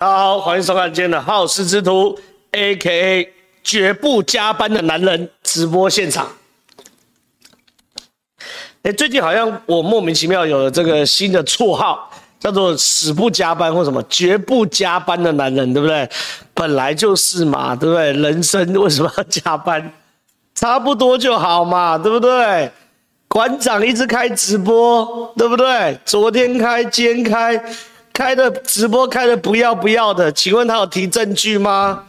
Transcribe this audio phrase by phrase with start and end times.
[0.00, 2.18] 大家好，欢迎收看今天的好事之徒
[2.52, 3.34] ，A.K.A.
[3.62, 6.26] 绝不加班的男人直播现场。
[8.80, 16.08] 哎，最近好像我莫名其妙有了这个新的绰号，叫做“死不加班”或什么“绝不加班的男人”，对不对？
[16.54, 18.10] 本来就是嘛，对不对？
[18.14, 19.92] 人生为什么要加班？
[20.54, 22.72] 差不多就好嘛，对不对？
[23.28, 26.00] 馆长一直开直播，对不对？
[26.06, 27.62] 昨天开，今天开。
[28.20, 32.04] 开的直播开的不要不要的，请问他有提证据吗？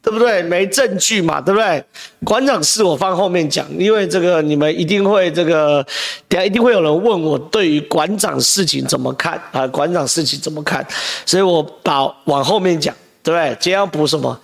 [0.00, 0.40] 对不对？
[0.44, 1.84] 没证据嘛，对不对？
[2.22, 5.84] 馆长是我放后面讲，因为这个你们一定会这个，
[6.28, 9.66] 等下一定会有人问我对于馆长事情怎么看啊？
[9.66, 10.86] 馆长事情怎么看？
[11.26, 12.94] 所以我把往后面讲，
[13.24, 13.48] 对不对？
[13.58, 14.40] 今天要补什么？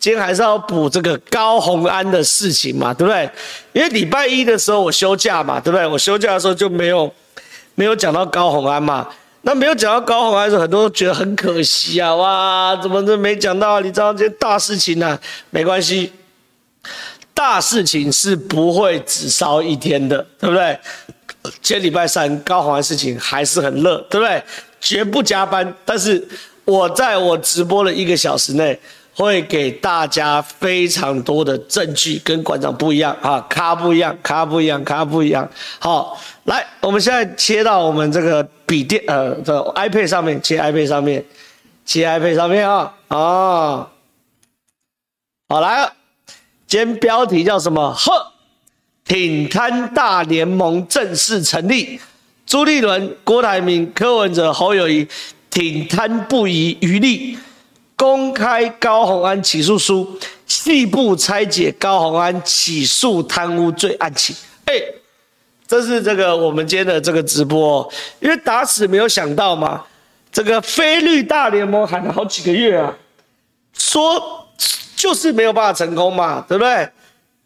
[0.00, 3.30] 今天还是要补这个高虹安的事情嘛，对不对？
[3.72, 5.86] 因为礼拜一的时候我休假嘛，对不对？
[5.86, 7.08] 我休假的时候就没有
[7.76, 9.06] 没有讲到高虹安嘛。
[9.46, 12.14] 那没有讲到高洪还是，很多人觉得很可惜啊！
[12.14, 13.78] 哇，怎么都没讲到？
[13.80, 15.20] 你知道这些大事情呢、啊？
[15.50, 16.10] 没关系，
[17.34, 20.78] 大事情是不会只烧一天的，对不对？
[21.60, 24.42] 今天礼拜三，高红安事情还是很热，对不对？
[24.80, 26.26] 绝不加班，但是
[26.64, 28.78] 我在我直播的一个小时内。
[29.16, 35.48] 会给大家非常多的证据，跟馆长不一样啊，咖不一样，咖不一样，咖不一样。
[35.78, 41.24] 好，来，我们现在切到我们这个笔电，呃，这 iPad 上面，切 iPad 上面，
[41.86, 43.88] 切 iPad 上面啊，啊，
[45.48, 45.92] 好来了，
[46.66, 47.94] 今天标题叫什么？
[47.94, 48.32] 呵，
[49.04, 52.00] 挺贪大联盟正式成立，
[52.46, 55.06] 朱立伦、郭台铭、柯文哲、侯友宜
[55.50, 57.38] 挺贪不遗余力。
[57.96, 64.34] 公开高虹安起诉书，细部拆解高虹安起诉贪污罪案情。
[64.66, 64.74] 哎，
[65.66, 67.88] 这是这个我们今天的这个直播，
[68.20, 69.82] 因为打死没有想到嘛，
[70.32, 72.92] 这个非绿大联盟喊了好几个月啊，
[73.72, 74.44] 说
[74.96, 76.88] 就是没有办法成功嘛，对不对？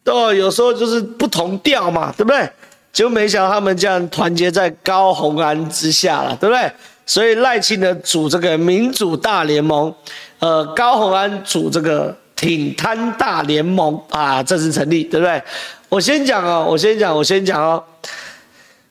[0.03, 2.51] 对，有时候就是不同调嘛，对不对？
[2.91, 6.73] 就没想到他们这样团结在高虹安之下了，对不对？
[7.05, 9.95] 所以赖清德组这个民主大联盟。
[10.39, 15.43] 呃，高虹安组这个挺贪大联盟啊，正式成立，对不对？
[15.89, 17.83] 我先讲哦，我先讲，我先讲哦。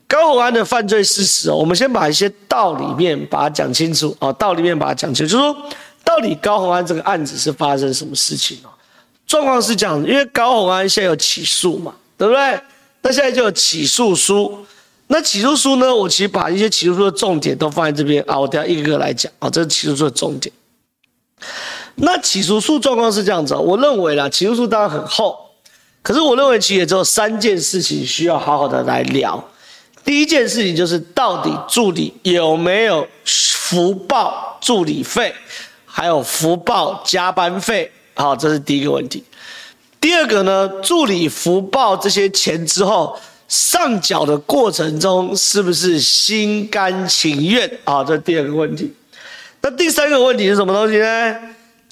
[0.07, 5.69] 高虹安的犯罪事实哦，我们先把一些道理面把它讲清楚哦，道理面把它讲清楚，就是说
[6.03, 8.69] 到底高虹安这个案子是发生什么事情哦？
[9.27, 12.59] 状况是这样，因为高虹安现在有起诉嘛，对不对？
[13.01, 14.65] 那现在就有起诉书，
[15.07, 20.53] 那起诉书呢，我其实把一些起诉书的重点都放在这边啊，我等下一个个来讲啊，这是起诉书的重点。
[21.95, 25.37] 那起诉书状况是这样子，我认为啦，起诉书当然很厚，
[26.01, 29.43] 可是我认为其实也只有三件事情需要好好的来聊。
[30.05, 35.33] 第一件事情就是到底助理有没有福报助理费，
[35.85, 39.23] 还有福报加班费，好，这是第一个问题。
[39.99, 47.69] 第二个呢，助理福报这些钱之后上缴的过程中是不是心甘情愿？
[47.83, 48.93] 啊，这第二个问题。
[49.61, 51.35] 那第三个问题是什么东西呢？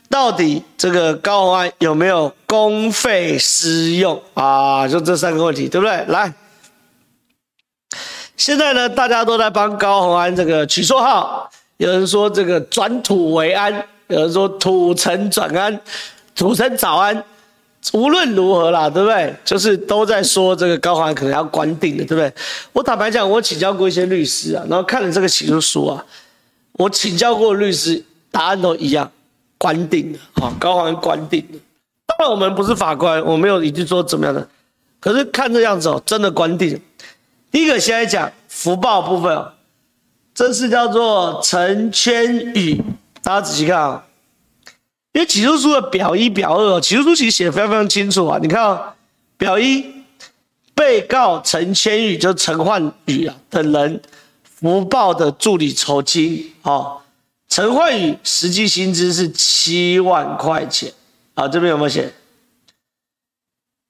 [0.07, 4.87] 到底这个高虹安有没有公费私用啊？
[4.87, 6.05] 就这三个问题，对不对？
[6.07, 6.31] 来，
[8.37, 13.73] 现在呢，大家都在帮高虹安这个取绰号，有人说这个转土为安，
[14.07, 15.77] 有人说土城转安，
[16.35, 17.21] 土城早安。
[17.93, 19.35] 无论如何啦，对不对？
[19.43, 22.31] 就是都在说这个高虹安可能要关定的，对不对？
[22.71, 26.05] 我坦白讲，我请教过一些律师啊，然后看了这个起诉书啊。
[26.77, 29.09] 我请教过律师，答案都一样，
[29.57, 31.57] 关定的，好，高虹安关定的。
[32.05, 34.45] 当然我们不是法官，我没有一句说怎么样的，
[34.99, 36.79] 可是看这样子哦，真的关定。
[37.49, 39.53] 第一个先来讲福报部分哦，
[40.33, 42.81] 这是叫做陈千羽，
[43.23, 44.03] 大家仔细看啊，
[45.13, 48.93] 因为起诉书的表一、表二哦，起诉书其实写的非常非常清楚啊，你看哦，
[49.37, 49.85] 表一，
[50.73, 54.01] 被告陈千羽就陈焕宇啊等人。
[54.59, 57.01] 福报的助理酬金，哦，
[57.49, 60.91] 陈焕宇实际薪资是七万块钱，
[61.33, 62.11] 啊，这边有没有写？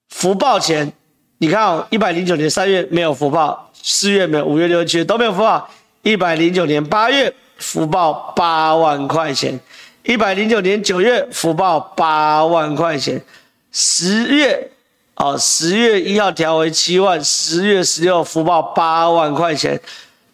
[0.10, 0.92] 福报钱，
[1.38, 5.70] 你看哦，一百零九年三月没有福报，四月没有，五月、六月、七月都没有福报。
[6.02, 9.60] 一百零九年八月福报八万块钱，
[10.04, 13.24] 一百零九年九月福报八万块钱，
[13.72, 14.72] 十月，
[15.14, 19.80] 啊，十月一号调为七万，十月十六福报八万块钱。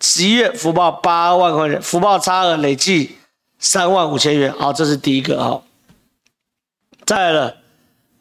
[0.02, 3.18] 十一月福报八万块钱，福报差额累计
[3.60, 4.52] 三万五千元。
[4.52, 5.62] 好，这是第一个哈。
[7.06, 7.56] 再来了，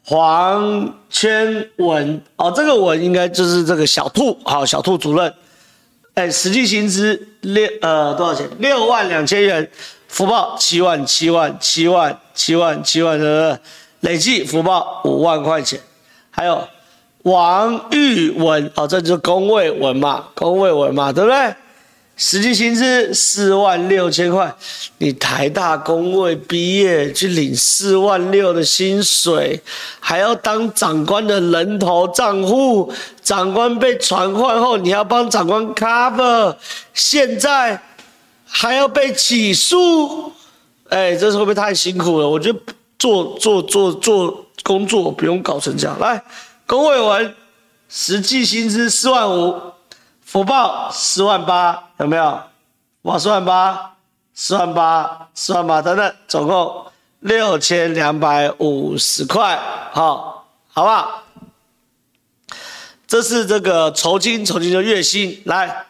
[0.05, 5.33] 黄圈文哦，这个文应该就是这个小兔，好，小兔主任。
[6.13, 8.47] 哎，实际薪资六呃多少钱？
[8.59, 9.71] 六万两千元，
[10.07, 13.59] 福报七万七万七万七万七万的
[14.01, 15.79] 累计福报五万块钱，
[16.29, 16.67] 还有
[17.23, 21.55] 王玉文哦，这就是公卫文嘛，公卫文嘛，对不对？
[22.23, 24.55] 实际薪资四万六千块，
[24.99, 29.59] 你台大公卫毕业去领四万六的薪水，
[29.99, 36.55] 还要当长官的人头账户，长官被传唤后，你要帮长官 cover，
[36.93, 37.81] 现在
[38.45, 40.31] 还要被起诉，
[40.89, 42.29] 哎，这是会不会太辛苦了？
[42.29, 42.59] 我觉得
[42.99, 45.99] 做做做做工作不用搞成这样。
[45.99, 46.23] 来，
[46.67, 47.33] 工位文
[47.89, 49.70] 实际薪资四万五。
[50.31, 52.41] 福报四万八有没有？
[53.01, 53.97] 哇，四万八，
[54.33, 56.85] 四万八，四万八等等，总共
[57.19, 59.59] 六千两百五十块，
[59.91, 61.23] 好，好不好？
[63.05, 65.41] 这是这个酬金，酬金的月薪。
[65.43, 65.85] 来，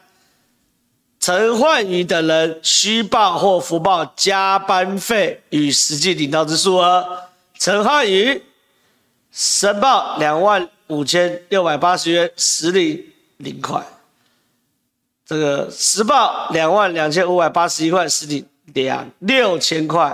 [1.19, 7.25] 陈焕宇等人虚报或福报加班费与实际领到之数额。
[7.59, 8.43] 陈焕宇
[9.31, 13.05] 申报两万五千六百八十元，实领
[13.37, 13.79] 零块。
[15.31, 20.11] 这个实报两万两千五百八十一块，实领两六千块；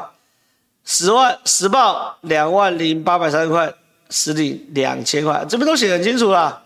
[0.86, 3.74] 十万实报两万零八百三十块，
[4.12, 5.44] 实领两千块。
[5.50, 6.62] 这边都写很清楚了，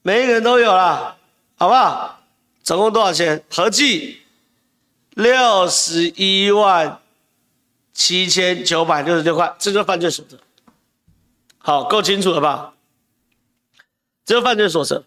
[0.00, 1.18] 每一个人都有了，
[1.56, 2.20] 好不好？
[2.62, 3.44] 总共多少钱？
[3.50, 4.22] 合计
[5.10, 6.98] 六十一万
[7.92, 10.38] 七千九百六十六块，这就是犯罪所得。
[11.58, 12.72] 好，够清楚了吧？
[14.24, 15.04] 这就是犯罪所得。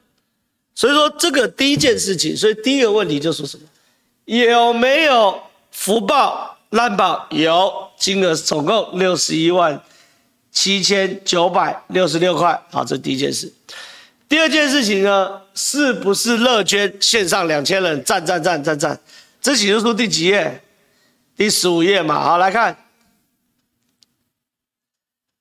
[0.73, 3.63] 所以说，这个第一件事情，所以第一个问题就是什么？
[4.25, 5.39] 有没有
[5.71, 7.27] 福报烂报？
[7.31, 9.81] 有，金额总共六十一万
[10.51, 12.59] 七千九百六十六块。
[12.71, 13.51] 好，这第一件事。
[14.29, 18.01] 第二件事情呢，是不是乐捐线上两千人？
[18.03, 18.97] 赞赞赞赞赞！
[19.41, 20.63] 这起诉书第几页？
[21.35, 22.23] 第十五页嘛。
[22.23, 22.80] 好，来看。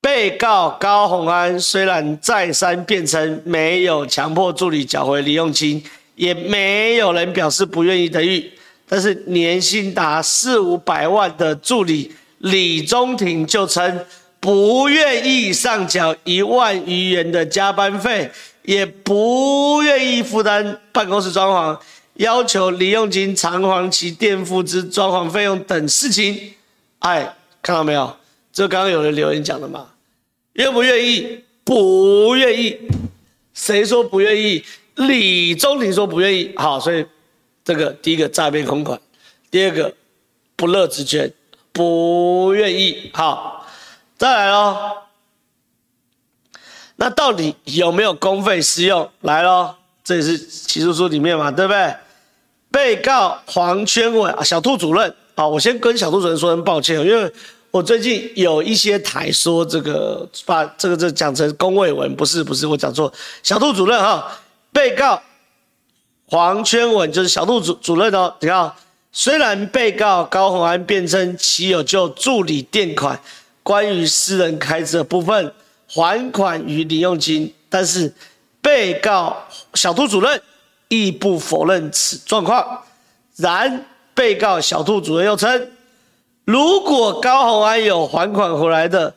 [0.02, 5.82] 被告高虹安虽然再三辩称没有强迫助理缴回零用金，
[6.14, 8.50] 也没有人表示不愿意等予，
[8.88, 14.00] 但是年薪达四五百万的助理李中庭就称
[14.40, 18.30] 不愿意上缴一万余元的加班费，
[18.62, 21.78] 也不愿意负担办公室装潢，
[22.14, 26.54] 要求李用金偿还其垫付之装潢费用等事情。
[27.00, 28.16] 哎，看到没有？
[28.60, 29.86] 这刚刚有人留言讲的嘛？
[30.52, 31.42] 愿不愿意？
[31.64, 32.78] 不愿意。
[33.54, 34.62] 谁说不愿意？
[34.96, 36.52] 李中庭说不愿意。
[36.56, 37.06] 好，所以
[37.64, 39.00] 这个第一个诈骗公款，
[39.50, 39.94] 第二个
[40.56, 41.32] 不乐之捐，
[41.72, 43.10] 不愿意。
[43.14, 43.66] 好，
[44.18, 44.76] 再来喽。
[46.96, 49.10] 那到底有没有公费私用？
[49.22, 49.74] 来喽，
[50.04, 51.94] 这也是起诉书里面嘛，对不对？
[52.70, 57.32] 被告黄圈伟啊，小兔主任啊，我先跟小兔主任说声抱歉，因为。
[57.70, 63.12] 我最近有一些台说这个把这个这讲成公卫文，不是不是，我讲错。
[63.44, 64.40] 小兔主任哈，
[64.72, 65.22] 被告
[66.26, 68.34] 黄圈文就是小兔主主任哦。
[68.40, 68.72] 你看，
[69.12, 73.20] 虽然被告高虹安辩称其有就助理垫款
[73.62, 75.52] 关于私人开支的部分
[75.86, 78.12] 还款于零用金，但是
[78.60, 79.36] 被告
[79.74, 80.42] 小兔主任
[80.88, 82.82] 亦不否认此状况。
[83.36, 85.70] 然被告小兔主任又称。
[86.50, 89.14] 如果高虹安有还款回来的，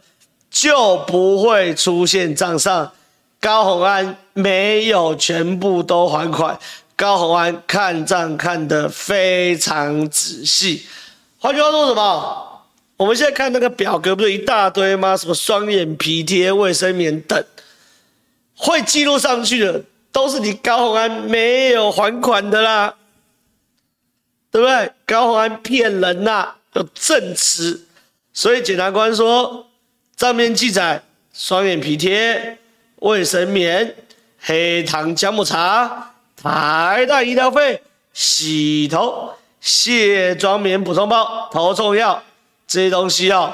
[0.51, 2.91] 就不会出现账上。
[3.41, 6.59] 高虹安没有全部都还款，
[6.95, 10.85] 高虹安看账看得非常仔细。
[11.39, 12.61] 换句话说什么？
[12.97, 15.17] 我们现在看那个表格，不是一大堆吗？
[15.17, 17.43] 什么双眼皮贴、卫生棉等，
[18.55, 19.81] 会记录上去的，
[20.11, 22.93] 都是你高虹安没有还款的啦，
[24.51, 24.91] 对不对？
[25.07, 27.85] 高虹安骗人呐、有证词，
[28.33, 29.67] 所以检察官说，
[30.15, 31.03] 账面记载
[31.33, 32.57] 双眼皮贴、
[32.97, 33.95] 卫生棉、
[34.39, 37.81] 黑糖姜母茶、台大医疗费、
[38.13, 42.21] 洗头、卸妆棉补充包、头痛药
[42.65, 43.53] 这些东西哦，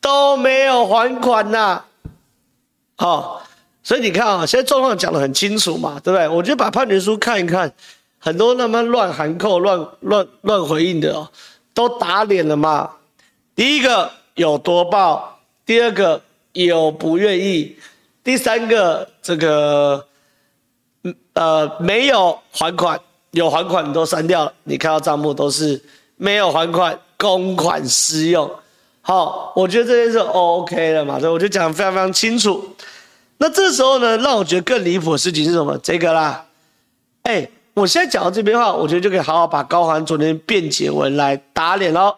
[0.00, 1.86] 都没有还款呐、啊。
[2.98, 3.46] 好，
[3.82, 6.28] 所以你看啊，现在状况讲得很清楚嘛，对不对？
[6.28, 7.72] 我就把判决书看一看，
[8.18, 11.30] 很多那么乱函扣、乱乱乱回应的哦。
[11.76, 12.90] 都打脸了嘛？
[13.54, 16.22] 第一个有多报，第二个
[16.54, 17.76] 有不愿意，
[18.24, 20.06] 第三个这个
[21.34, 22.98] 呃没有还款，
[23.32, 24.52] 有还款你都删掉了。
[24.64, 25.78] 你看到账目都是
[26.16, 28.50] 没有还款，公款私用。
[29.02, 32.74] 好，我觉得这些是 OK 的嘛，所以我就讲得非常非常清楚。
[33.36, 35.76] 那这时候呢，让我觉得更离谱的事情是什么？
[35.82, 36.46] 这个啦，
[37.24, 37.46] 哎。
[37.76, 42.16] 我现在讲到这边的话，我觉得就可以好好把高虹安昨天辩解文来打脸喽。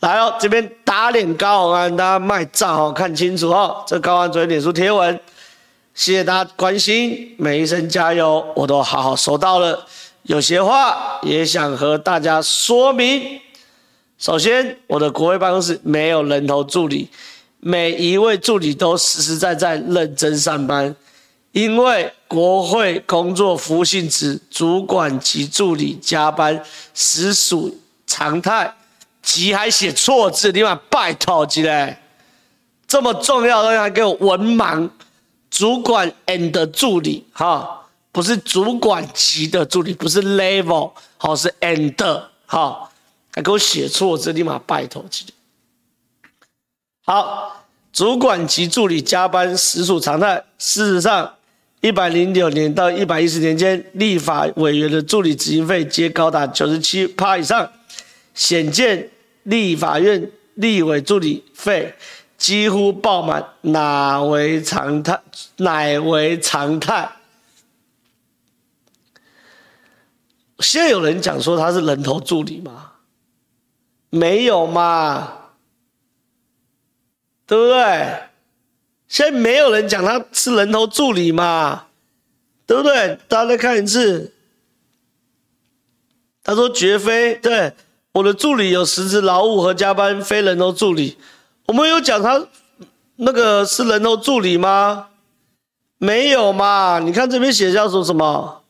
[0.00, 3.84] 来哦，这边打脸高虹安，大家卖账哦，看清楚哦。
[3.86, 5.20] 这高虹安昨天脸书贴文，
[5.94, 9.86] 谢谢大家关心，每一声加油，我都好好收到了。
[10.24, 13.40] 有些话也想和大家说明。
[14.18, 17.08] 首先，我的国会办公室没有人头助理，
[17.60, 20.96] 每一位助理都实实在在认真上班，
[21.52, 28.74] 因为国会工作服务性质，主管及助理加班实属常态。
[29.22, 32.02] 急还写错字，你妈拜托起来！
[32.88, 34.90] 这么重要的东西还给我文盲，
[35.48, 42.90] 主管 and 助理哈，不是主管级的助理，不是 level，好是 and 哈，
[43.32, 45.34] 还给我写错字，你妈拜托起来！
[47.04, 50.42] 好，主管及助理加班实属常态。
[50.58, 51.32] 事实上，
[51.82, 57.70] 一百零九年到一百一十年间，立法委员的助理执行费皆高达九十七趴以上。
[58.34, 59.10] 显见
[59.42, 61.94] 立法院立委助理费
[62.38, 65.20] 几乎爆满，哪为常态？
[65.56, 67.10] 乃为常态。
[70.60, 72.92] 现在有人讲说他是人头助理吗？
[74.08, 75.32] 没有嘛，
[77.46, 78.31] 对不对？
[79.12, 81.84] 现在没有人讲他是人头助理嘛，
[82.66, 83.18] 对不对？
[83.28, 84.32] 大家再看一次，
[86.42, 87.74] 他说绝非对。
[88.12, 91.18] 我的助理有实质劳务和加班，非人头助理。
[91.66, 92.46] 我们有讲他
[93.16, 95.08] 那个是人头助理吗？
[95.98, 96.98] 没有嘛？
[96.98, 98.62] 你看这边写叫做什么？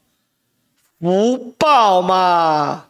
[0.98, 2.86] 不报嘛？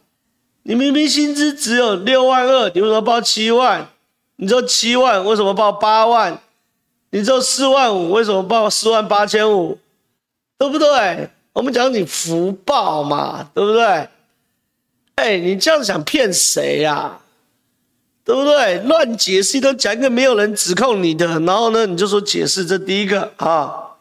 [0.63, 3.89] 你明明薪资只有六万二，你为什么报七万？
[4.37, 6.41] 你知道七万，为什么报八万？
[7.13, 9.77] 你知道四万五，为什么报四万八千五？
[10.57, 11.29] 对不对？
[11.53, 14.09] 我们讲你福报嘛，对不对？
[15.13, 17.19] 哎、你这样想骗谁呀？
[18.25, 18.79] 对不对？
[18.79, 23.91] 乱解释都讲一个没有人指控你的，然后呢，你就说解释，这第一个啊。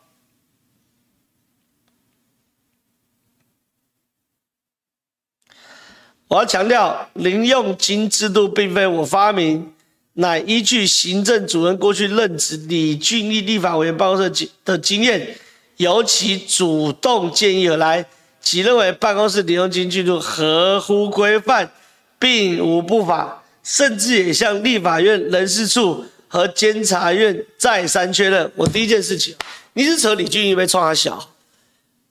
[6.28, 9.74] 我要强调，零用金制度并非我发明，
[10.14, 15.36] 乃依据行政主任过去任职李俊毅立法委员办公室的经验，
[15.76, 18.06] 由其主动建议而来。
[18.40, 21.70] 其认为办公室零用金制度合乎规范，
[22.18, 28.50] 并无不法，甚至也向立法院人事处和监察院再三确认。
[28.56, 29.36] 我第一件事情，
[29.74, 31.30] 你是扯李俊毅被创他小，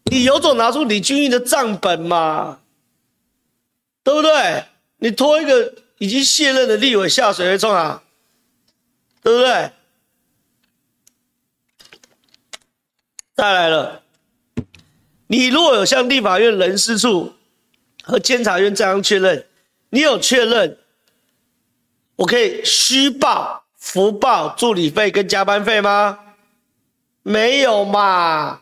[0.05, 2.59] 你有种拿出李俊毅的账本嘛？
[4.01, 4.63] 对不对？
[4.99, 8.01] 你拖一个已经卸任的立委下水被创啊？
[9.21, 9.71] 对不对？
[13.35, 14.01] 再来了。
[15.27, 17.35] 你如果有向立法院人事处
[18.01, 19.45] 和监察院这样确认，
[19.91, 20.79] 你有确认，
[22.15, 26.17] 我可以虚报、福报助理费跟加班费吗？
[27.21, 28.61] 没有嘛？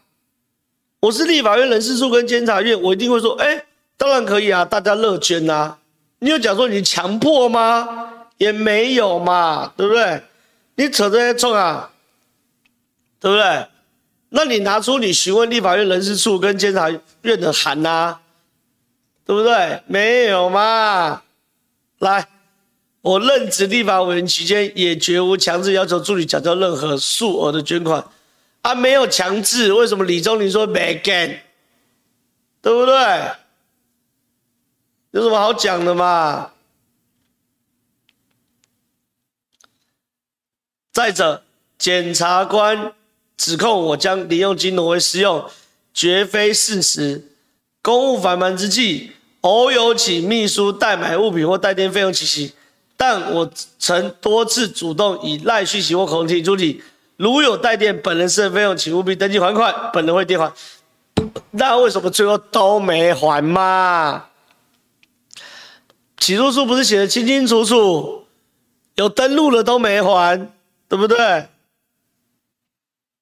[1.00, 3.66] 我是立法院人事处跟监察院，我一定会说，哎，
[3.96, 5.79] 当然可以啊，大家乐捐呐、啊。
[6.20, 8.14] 你有讲说你强迫吗？
[8.38, 10.22] 也没有嘛，对不对？
[10.76, 11.92] 你扯这些冲啊，
[13.20, 13.68] 对不对？
[14.30, 16.90] 那你拿出你询问立法院人事处跟监察
[17.24, 18.20] 院的函呐，
[19.26, 19.82] 对不对？
[19.88, 21.24] 没有嘛？
[21.98, 22.28] 来，
[23.02, 28.02] 我任职立法委员期间也绝无强制要求助理缴交任何数额的捐款，
[28.62, 31.42] 啊，没有强制，为什么李宗霖说没给？
[32.62, 32.96] 对不对？
[35.12, 36.52] 有什么好讲的嘛？
[40.92, 41.44] 再者，
[41.78, 42.94] 检察官。
[43.38, 45.50] 指控我将零用金挪为私用，
[45.94, 47.24] 绝非事实。
[47.82, 52.54] 公务繁忙之际，偶有请秘书代买物品或代垫费用其息，
[52.98, 53.50] 但我
[53.80, 56.84] 曾多次主动以赖讯息或口提出理。
[57.16, 60.52] 如有代垫本人私人费用，请务必登记还款，本人会垫还。
[61.52, 64.26] 那为什么最后都没还嘛？
[66.20, 68.26] 起诉书不是写得清清楚楚，
[68.96, 70.52] 有登录了都没还，
[70.88, 71.48] 对不对？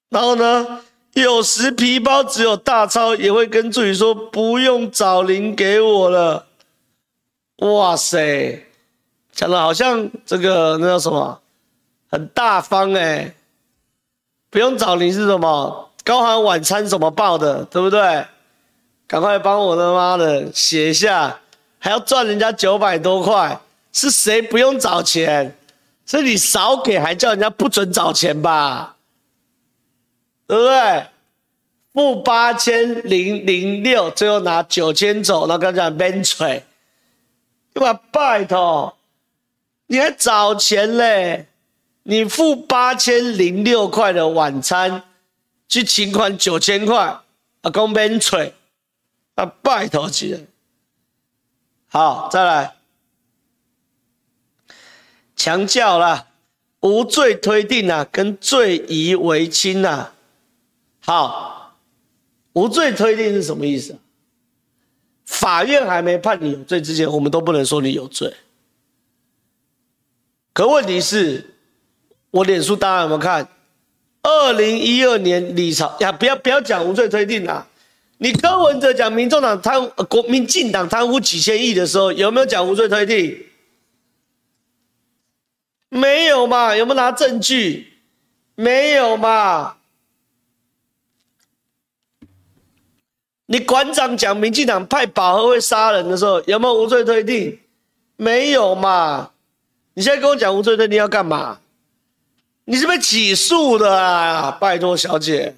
[0.10, 0.82] 然后呢，
[1.14, 6.48] 有时皮包只有大钞，也会跟助理说不用找零给我了。
[7.58, 8.66] 哇塞，
[9.32, 11.40] 讲的好像这个那叫什么，
[12.10, 13.34] 很大方哎。
[14.50, 15.92] 不用找零是什么？
[16.06, 18.26] 高喊晚餐怎么报的，对不对？
[19.08, 21.42] 赶快帮我的妈的写一下，
[21.80, 23.60] 还要赚人家九百多块，
[23.94, 25.56] 是谁不用找钱？
[26.06, 28.96] 是你少给，还叫人家不准找钱吧？
[30.48, 31.06] 对不对？
[31.94, 36.64] 付八千零零六，最后拿九千走，然后刚才讲免税，
[37.74, 38.00] 对吧？
[38.12, 38.96] 拜托，
[39.88, 41.48] 你还找钱嘞？
[42.04, 45.04] 你付八千零六块的晚餐，
[45.68, 46.98] 去请款九千块，
[47.62, 48.54] 啊，讲免吹，
[49.36, 50.40] 啊，拜托起来。
[51.90, 52.76] 好，再来，
[55.36, 56.28] 强调了
[56.82, 60.14] 无罪推定啊，跟罪疑为轻啊。
[61.00, 61.78] 好，
[62.54, 63.98] 无罪推定是什么意思？
[65.26, 68.34] 法院还没判你有罪之前，我们都不能说你有罪。
[70.54, 71.54] 可问题是。
[72.30, 73.48] 我脸书大家有没有看？
[74.22, 77.66] 二零一二年李朝呀，不要不要讲无罪推定啦。
[78.20, 83.46] 你柯文哲讲民众党贪国民进党贪污几千亿的时候，有没有讲无罪推定？
[85.90, 86.76] 没有嘛？
[86.76, 87.94] 有没有拿证据？
[88.56, 89.78] 没有嘛？
[93.46, 97.60] 你馆长讲民进党派保和会杀人的时候，有没有无罪推定？
[98.18, 99.32] 没有嘛？
[99.94, 101.60] 你现在跟我讲无罪推定要干嘛？
[102.66, 104.52] 你是被起诉的啊！
[104.60, 105.56] 拜托小姐，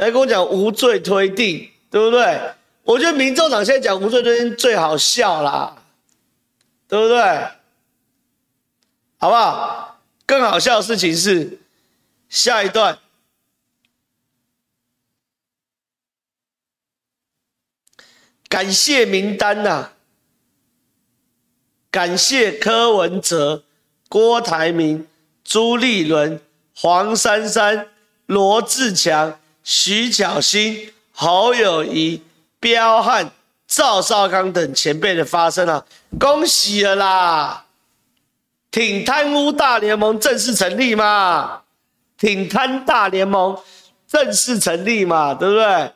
[0.00, 2.54] 来跟我讲无罪推定，对不对？
[2.84, 5.76] 我觉得民众党现在讲无罪推定最好笑啦，
[6.88, 7.20] 对不对？
[9.18, 10.00] 好不好？
[10.24, 11.58] 更好笑的事情是
[12.30, 12.98] 下一段，
[18.48, 19.92] 感谢名单呐、
[21.90, 23.64] 感谢柯文哲、
[24.08, 25.06] 郭台铭。
[25.42, 26.40] 朱立伦、
[26.76, 27.88] 黄珊珊、
[28.26, 29.39] 罗志强、
[29.72, 32.20] 徐巧芯、侯友宜、
[32.58, 33.30] 彪悍、
[33.68, 35.86] 赵少康等前辈的发声啊，
[36.18, 37.66] 恭喜了啦！
[38.72, 41.62] 挺贪污大联盟正式成立嘛？
[42.18, 43.56] 挺贪大联盟
[44.08, 45.34] 正式成立嘛？
[45.34, 45.92] 对不对？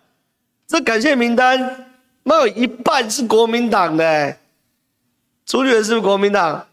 [0.69, 1.90] 这感谢名单，
[2.23, 4.37] 没有一半是国民党的。
[5.45, 6.64] 朱立伦是不是国民党？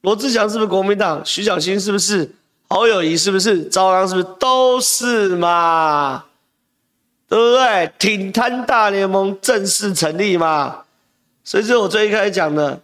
[0.00, 1.24] 罗志祥是不是国民党？
[1.24, 2.28] 徐巧芯是不是？
[2.68, 3.64] 侯友宜是不是？
[3.64, 4.26] 赵刚是不是？
[4.38, 6.24] 都是嘛？
[7.28, 7.92] 对不对？
[7.98, 10.84] 挺贪大联盟正式成立嘛？
[11.44, 12.80] 所以这我最一开始讲的。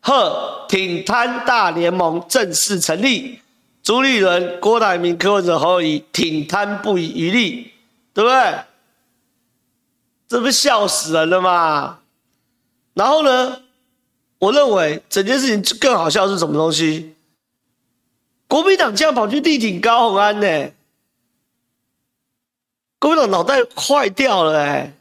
[0.00, 3.40] 呵，挺贪大联盟正式成立，
[3.82, 7.72] 朱立伦、郭台铭、柯文哲、侯友宜挺贪不遗余力，
[8.12, 8.58] 对不对？
[10.28, 12.00] 这不笑死人了吗？
[12.92, 13.61] 然后呢？
[14.42, 17.14] 我认为整件事情更好笑是什么东西？
[18.48, 20.72] 国民党竟然跑去力挺高虹安呢？
[22.98, 24.94] 国民党脑袋坏掉了哎！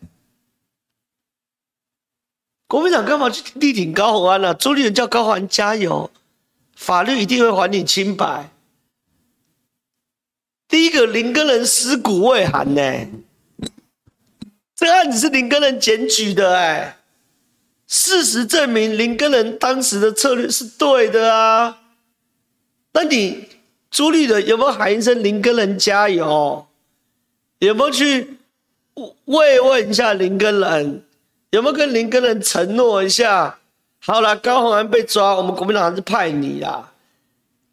[2.67, 4.53] 国民党干嘛去力挺高虹安呢？
[4.53, 6.11] 朱立伦叫高虹安加油，
[6.75, 8.51] 法律一定会还你清白。
[10.67, 13.07] 第一个林根仁尸骨未寒呢，
[14.75, 16.97] 这个案子是林根仁检举的哎。
[17.91, 21.79] 事实证明，林根仁当时的策略是对的啊。
[22.93, 23.49] 那你
[23.89, 26.65] 朱立伦有没有喊一声“林根仁加油”？
[27.59, 28.37] 有没有去
[29.25, 31.03] 慰问一下林根仁？
[31.49, 33.59] 有没有跟林根仁承诺一下？
[33.99, 36.93] 好了，高虹安被抓，我们国民党还是派你啦。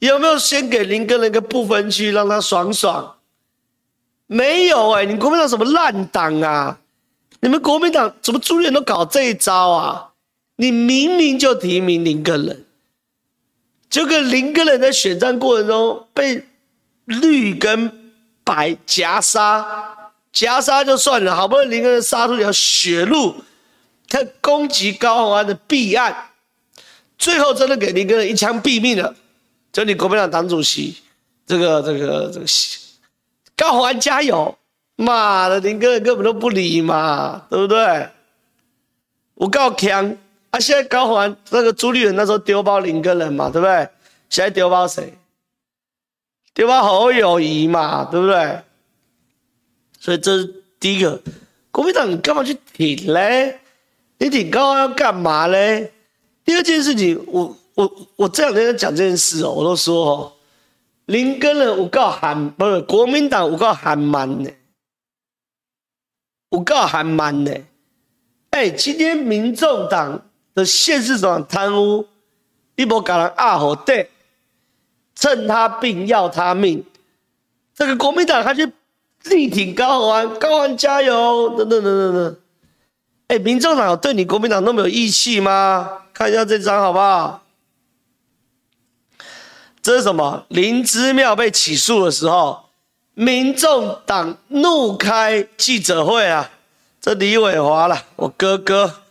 [0.01, 3.19] 有没有先给林根仁一个不分区，让他爽爽？
[4.27, 6.77] 没有哎、欸，你国民党什么烂党啊？
[7.41, 10.08] 你们国民党怎么朱立伦都搞这一招啊？
[10.61, 12.65] 你明明就提名林根仁，
[13.89, 16.45] 这个林根仁在选战过程中被
[17.05, 23.37] 绿跟白夹杀，夹杀就算了，好不容易林根仁杀出一条血路，
[24.09, 26.33] 他攻击高虹安的弊案，
[27.17, 29.15] 最后真的给林根仁一枪毙命了。
[29.73, 30.97] 就你国民党党主席，
[31.47, 32.47] 这个这个这个
[33.57, 34.59] 高虹安加油！
[34.97, 38.09] 妈的，林耕仁根本都不理嘛，对不对？
[39.35, 40.17] 我告强。
[40.51, 40.59] 啊！
[40.59, 43.87] 现在高虹安那个朱立伦那时候丢包林耕仁嘛，对不对？
[44.31, 45.13] 现在丢包谁？
[46.55, 48.63] 丢包侯友谊嘛，对不对？
[50.01, 51.21] 所以这是第一个，
[51.71, 53.61] 国民党你干嘛去挺嘞？
[54.17, 55.93] 你挺高要干嘛嘞？
[56.45, 60.33] 第二件事情，我我我这两天讲这件事哦，我都说哦，
[61.05, 64.51] 林耕仁有够韩，不是国民党有够韩慢的，
[66.53, 67.61] 有够韩慢的。
[68.51, 70.23] 哎，今天民众党。
[70.59, 72.09] 的县市长贪污，
[72.75, 74.11] 一波搞人二号对，
[75.15, 76.85] 趁他病要他命，
[77.77, 78.73] 这个国民党还去
[79.25, 82.37] 力挺高虹安，高虹安加油，等等等等等。
[83.29, 86.03] 哎，民众党对你国民党那么有义气吗？
[86.13, 87.45] 看一下这张好不好？
[89.81, 90.45] 这是什么？
[90.49, 92.65] 林之妙被起诉的时候，
[93.15, 96.51] 民众党怒开记者会啊！
[97.01, 99.03] 这李伟华了，我哥哥。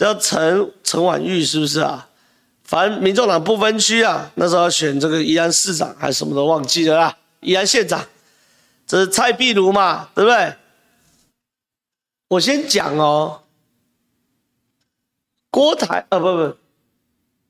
[0.00, 2.08] 叫陈陈婉玉是不是啊？
[2.64, 8.02] 反正民众党不分区啊，那时候要选这个宜兰市长还是什么都忘记了啦，宜兰县长，
[8.86, 10.54] 这是蔡壁如嘛，对不对？
[12.28, 13.42] 我先讲哦，
[15.50, 16.56] 郭台啊不不，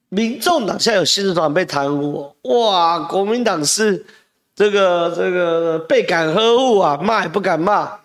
[0.08, 4.04] 民众党现在有新闻团被贪污，哇，国民党是
[4.56, 8.00] 这个这个倍感呵护啊，骂也不敢骂。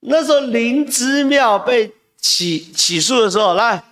[0.00, 1.94] 那时候林之妙被
[2.24, 3.84] 起起诉的时候，来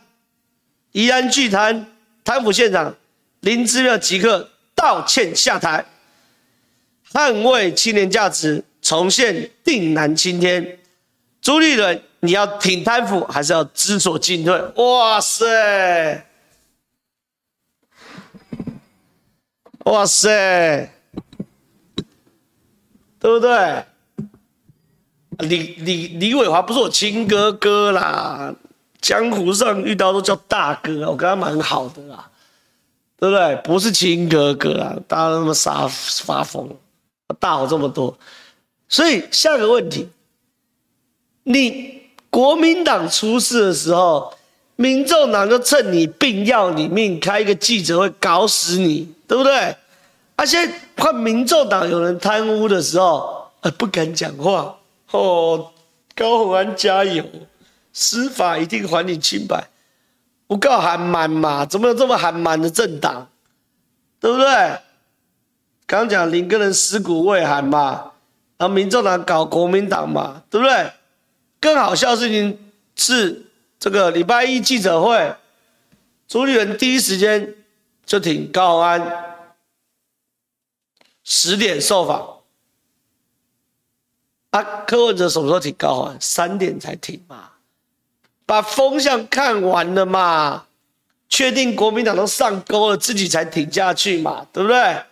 [0.92, 1.86] 宜安巨贪。
[2.24, 2.94] 贪腐现场
[3.40, 5.84] 林姿妙即刻道歉下台，
[7.12, 10.78] 捍卫青年价值，重现定南青天。
[11.42, 14.56] 朱立伦，你要挺贪腐，还是要知所进退？
[14.76, 16.26] 哇塞，
[19.84, 20.90] 哇塞，
[23.18, 23.84] 对不对？
[25.42, 28.54] 李李李伟华不是我亲哥哥啦。
[29.00, 32.30] 江湖上遇到都叫大哥，我跟他蛮好的啦，
[33.18, 33.56] 对不对？
[33.64, 36.68] 不是亲哥哥啊，大家都那么傻发疯，
[37.40, 38.16] 大我这么多，
[38.88, 40.08] 所以下个问题，
[41.42, 42.00] 你
[42.30, 44.32] 国民党出事的时候，
[44.76, 49.74] 民众党就趁你病要你命，开一个记者会搞死你，对不对？
[50.36, 54.76] 而且换民众党有人贪污的时候，呃，不敢讲话
[55.12, 55.72] 哦，
[56.14, 57.24] 高虹安加油。
[57.94, 59.68] 司法一定还你清白，
[60.46, 61.66] 不告韩满嘛？
[61.66, 63.28] 怎么有这么韩满的政党？
[64.18, 64.78] 对不对？
[65.86, 68.12] 刚讲林耕仁尸骨未寒嘛，
[68.56, 70.90] 然后民众党搞国民党嘛，对不对？
[71.60, 73.44] 更好笑的事情是
[73.78, 75.36] 这个礼拜一记者会，
[76.26, 77.54] 朱立伦第一时间
[78.06, 79.46] 就挺高安，
[81.22, 82.31] 十点受访。
[84.52, 86.16] 啊，柯文哲什么时候挺高啊？
[86.20, 87.50] 三点才停嘛。
[88.46, 90.64] 把风向看完了嘛，
[91.28, 95.02] 确定国民党都上钩了，自己才停下去嘛，对不对？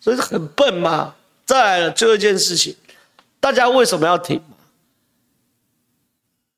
[0.00, 1.14] 所以很笨嘛。
[1.46, 2.74] 再来了，最后一件事情，
[3.38, 4.42] 大家为什么要停？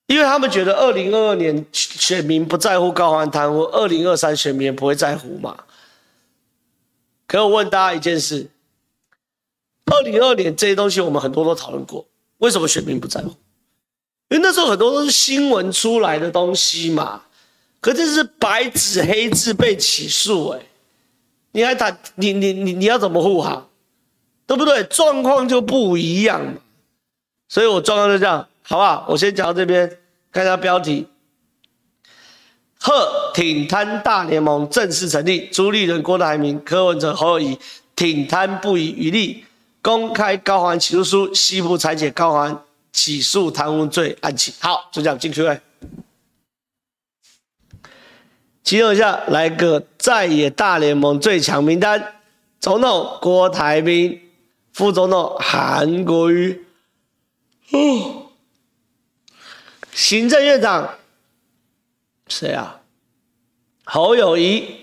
[0.07, 5.65] 因为他们觉得二零二二年选民不在乎高虹安贪污，二零二三选民也不会在乎嘛。
[7.27, 8.49] 可我问大家一件事：
[9.87, 12.07] 二零二二年这些东西我们很多都讨论过，
[12.39, 13.31] 为什么选民不在乎？
[14.29, 17.23] 因为那时候很多都是新闻出来的东西嘛，
[17.81, 20.61] 可这是白纸黑字被起诉哎，
[21.53, 23.69] 你还谈你你你你要怎么护航，
[24.47, 24.83] 对不对？
[24.85, 26.57] 状况就不一样，
[27.49, 29.07] 所以我状况就这样，好不好？
[29.09, 29.99] 我先讲到这边，
[30.33, 31.07] 看一下标题：
[32.81, 37.59] 贺挺贪大联盟正式成立，朱立伦、郭台铭、柯文哲、侯友谊
[37.95, 39.46] 挺贪不遗余力，
[39.87, 42.63] 公开高虹安起诉书，西部裁解高虹安。
[42.93, 45.61] 起诉贪污罪案起，好，就这样进去了。
[48.65, 52.17] 启动一下，来个在野大联盟最强名单：
[52.59, 54.21] 总统郭台铭，
[54.73, 56.65] 副总统韩国瑜，
[57.71, 58.27] 哦，
[59.93, 60.95] 行政院长
[62.27, 62.81] 谁啊？
[63.85, 64.81] 侯友宜，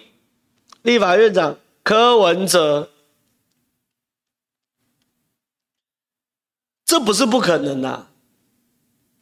[0.84, 2.90] 立法院长柯文哲。
[6.94, 8.06] 这不是不可能呐，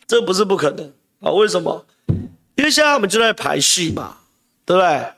[0.05, 1.31] 这不是不可能啊！
[1.31, 1.85] 为什么？
[2.55, 4.17] 因为现在我们就在排序嘛，
[4.65, 5.13] 对不对？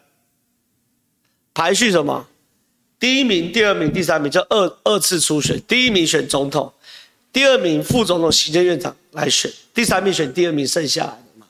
[1.51, 2.27] 排序什么？
[2.99, 6.71] 第一名、第二名、第三名叫二二次初选，第一名选总统，
[7.31, 11.47] 第二名副总统、行政院长来选，第三名选第二名剩下来的嘛。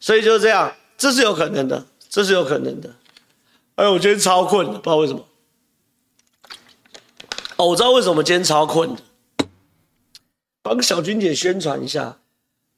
[0.00, 2.90] 所以就是这样，这是有可能的，这是有可能的。
[3.74, 5.26] 哎，我今天超困的，不知道为什么。
[7.56, 9.02] 哦，我知道为什么今天超困的。
[10.62, 12.18] 帮小君姐宣传一下，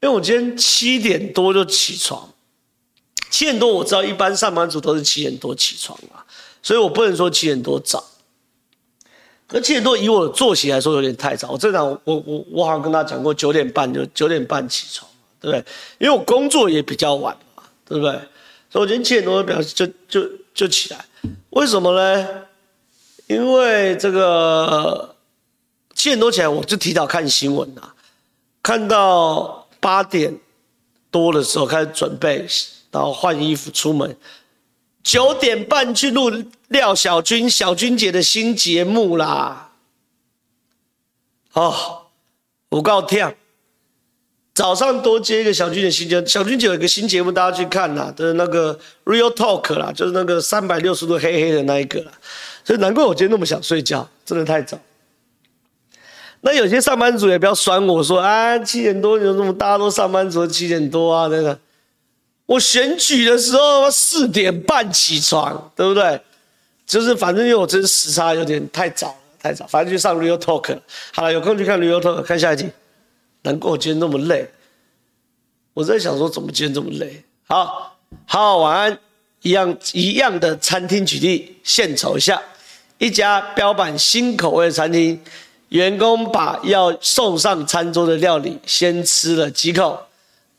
[0.01, 2.33] 因为我今天七点多就起床，
[3.31, 6.23] 七点多我知道一般上班族都是七点多起床嘛，
[6.63, 8.05] 所以我不能说七点多早。
[9.49, 15.65] 可七点多以我的作息来说有点太早，我正常我我我好像跟他讲过九点半就九点半起床，对不对？
[15.99, 18.13] 因为我工作也比较晚嘛，对不对？
[18.71, 21.05] 所以我今天七点多表示就就就起来，
[21.51, 22.29] 为什么呢？
[23.27, 25.12] 因为这个。
[26.03, 27.95] 七点多起来，我就提早看新闻啊，
[28.61, 30.37] 看到八点
[31.13, 32.45] 多的时候开始准备，
[32.91, 34.17] 然后换衣服出门，
[35.05, 36.29] 九点半去录
[36.67, 39.71] 廖小军、小军姐的新节目啦。
[41.53, 42.07] 哦，
[42.71, 43.37] 我告天，
[44.53, 52.11] 早上多接一个小军姐新节目，小军姐有一个新节目，大家去看啦，就是那个 Real Talk 啦，就是那个三百六十度黑黑的那一个啦，
[52.65, 54.77] 所以难怪我今天那么想睡觉，真的太早。
[56.43, 61.59] 那有些上班族也不要酸我说啊，七点多有这么大家都上班族七点多啊，真的，
[62.47, 66.21] 我选举的时候四点半起床，对不对？
[66.85, 70.79] 就是反正因为我真时差有点太早了，太早，反正就上 Real Talk。
[71.13, 72.69] 好了，有空去看 Real Talk，看下一集。
[73.43, 74.51] 难怪我今天那么累，
[75.75, 77.25] 我在想说怎么今天这么累。
[77.47, 78.99] 好，好，晚安。
[79.43, 82.41] 一样一样的餐厅举例献丑一下，
[82.99, 85.21] 一家标榜新口味的餐厅，
[85.73, 89.99] 员工把要送上餐桌的料理先吃了几口，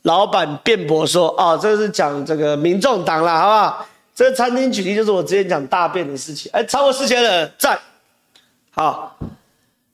[0.02, 6.50] 老板辩驳说：“哦，这是讲这个民众党啦，好不好？”这个餐厅举例就是我之前讲大便的事情。
[6.52, 7.78] 哎，超过四千人赞。
[8.72, 9.16] 好，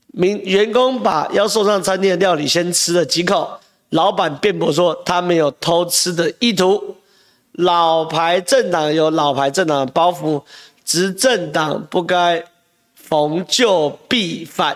[0.06, 6.96] 民员工把要送上餐厅的料理先吃了几口，老板辩驳说他没有偷吃的意图。
[7.52, 10.42] 老牌政党有老牌政党的包袱，
[10.82, 12.42] 执政党不该
[12.94, 14.74] 逢旧必反，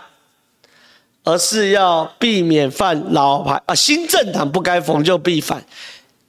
[1.25, 3.75] 而是要避免犯老牌啊。
[3.75, 5.65] 新政党不该逢就必反，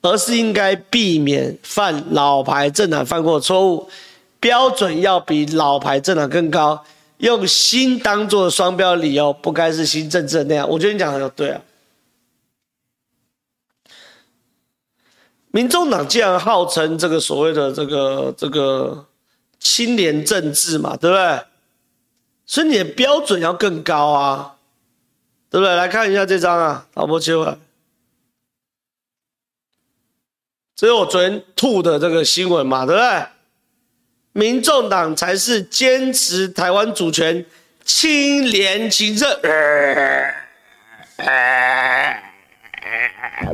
[0.02, 3.88] 而是应该避免犯老牌政党犯过的错误，
[4.40, 6.84] 标准要比老牌政党更高。
[7.20, 10.68] 用新当做双标理由，不该是新政治那样。
[10.68, 11.62] 我觉得你讲的有对啊。
[15.52, 19.06] 民众党既然号称这个所谓的这个这个
[19.58, 21.40] 清廉政治嘛，对不对？
[22.46, 24.55] 所以你的标准要更高啊，
[25.56, 25.74] 对不对？
[25.74, 27.58] 来看一下这张啊，老婆切回来，
[30.76, 33.26] 这是我昨天吐的这个新闻嘛，对不对？
[34.34, 37.46] 民众党才是坚持台湾主权、
[37.86, 39.32] 清廉勤政。
[39.44, 40.36] 呃
[41.24, 42.22] 呃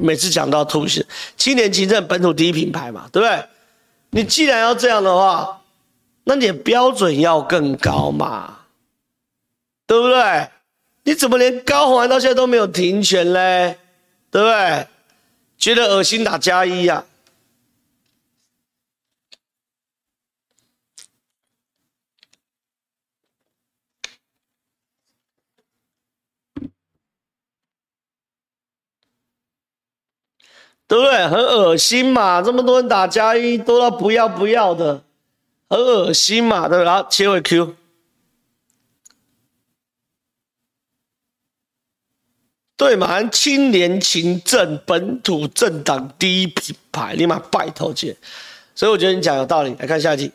[0.01, 1.05] 每次讲到吐血，
[1.37, 3.45] 青年勤政本土第一品牌嘛，对不对？
[4.09, 5.61] 你既然要这样的话，
[6.23, 8.61] 那你的标准要更高嘛，
[9.85, 10.49] 对不对？
[11.03, 13.77] 你怎么连高虹安到现在都没有停权嘞？
[14.29, 14.87] 对不对？
[15.57, 17.05] 觉得恶心打加一呀？
[30.87, 31.27] 对不对？
[31.27, 32.41] 很恶心嘛！
[32.41, 35.03] 这么多人打加一，多到不要不要的，
[35.69, 36.67] 很恶心嘛！
[36.67, 36.85] 对不对？
[36.85, 37.75] 然后切回 Q，
[42.81, 43.23] 对嘛？
[43.25, 48.17] 青年勤政本土政党第一品牌，立马拜托姐。
[48.73, 49.75] 所以我觉得你讲有道理。
[49.77, 50.31] 来看下一题，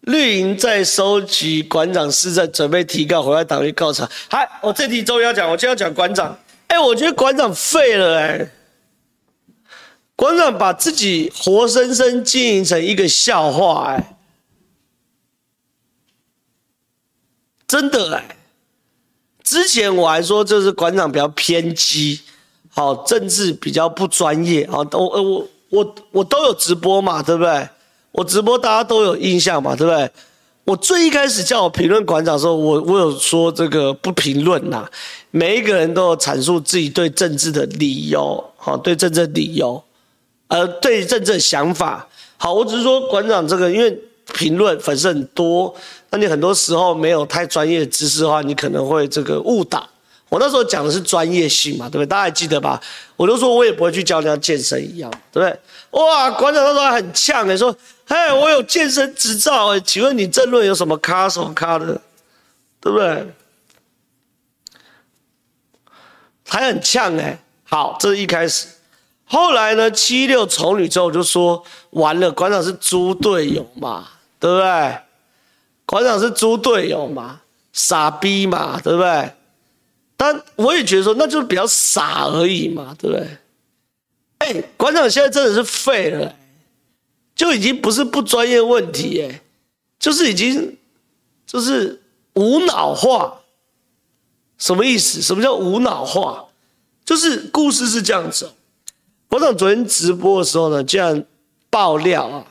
[0.00, 4.10] 绿营在收集馆长施政，准备提告，回来党内告查。
[4.28, 6.36] 嗨，我这题终于要讲，我就要讲馆长。
[6.66, 8.50] 哎、欸，我觉得馆长废了哎、欸！
[10.16, 14.16] 馆长把自己活生生经营成一个笑话哎、欸，
[17.68, 18.36] 真的哎、欸！
[19.44, 22.18] 之前我还说就是馆长比较偏激，
[22.70, 27.68] 好政治比较不专业，好我我我我都有直播嘛，对不对？
[28.10, 30.10] 我直播大家都有印象嘛，对不对？
[30.64, 34.88] 我最一开始叫我评论馆长的时候，我我有说这个不评论呐。
[35.30, 39.82] 每一个人都有阐述自己对政治的理由，好，对政治的理由，
[40.48, 42.08] 呃，对政治的想法。
[42.38, 43.98] 好，我只是说馆长这个，因为
[44.34, 45.74] 评论粉丝很多，
[46.10, 49.88] 那你很多时候没有太专业知识的话，你可能会这个误导。
[50.28, 52.06] 我那时候讲的是专业性嘛，对不对？
[52.06, 52.80] 大家还记得吧？
[53.16, 55.58] 我就说我也不会去教人家健身一样，对不对？
[55.92, 57.74] 哇，馆长那时候很呛诶，说。
[58.06, 61.98] 嘿，我有健身执照哎，请问你政论有什么咖什么咖的，
[62.78, 63.26] 对不对？
[66.46, 67.38] 还很呛哎。
[67.64, 68.66] 好，这是一开始。
[69.24, 74.06] 后来呢，七六丑女之后就说完了，馆长是猪队友嘛，
[74.44, 74.98] 对不对？
[75.86, 77.40] 馆长是猪队友嘛，
[77.72, 79.32] 傻逼嘛，对不对？
[80.18, 83.26] 但我也觉得说，那就是比较傻而已嘛，对不对？
[84.36, 86.36] 哎，馆长现在真的是废了。
[87.34, 89.40] 就已经不是不专业问题哎，
[89.98, 90.76] 就是已经
[91.46, 92.02] 就是
[92.34, 93.40] 无脑化，
[94.58, 95.22] 什么意思？
[95.22, 96.44] 什么叫无脑化？
[97.02, 98.52] 就是故事是这样子。
[99.26, 101.24] 馆长昨天直播的时候呢，竟然
[101.70, 102.46] 爆料啊，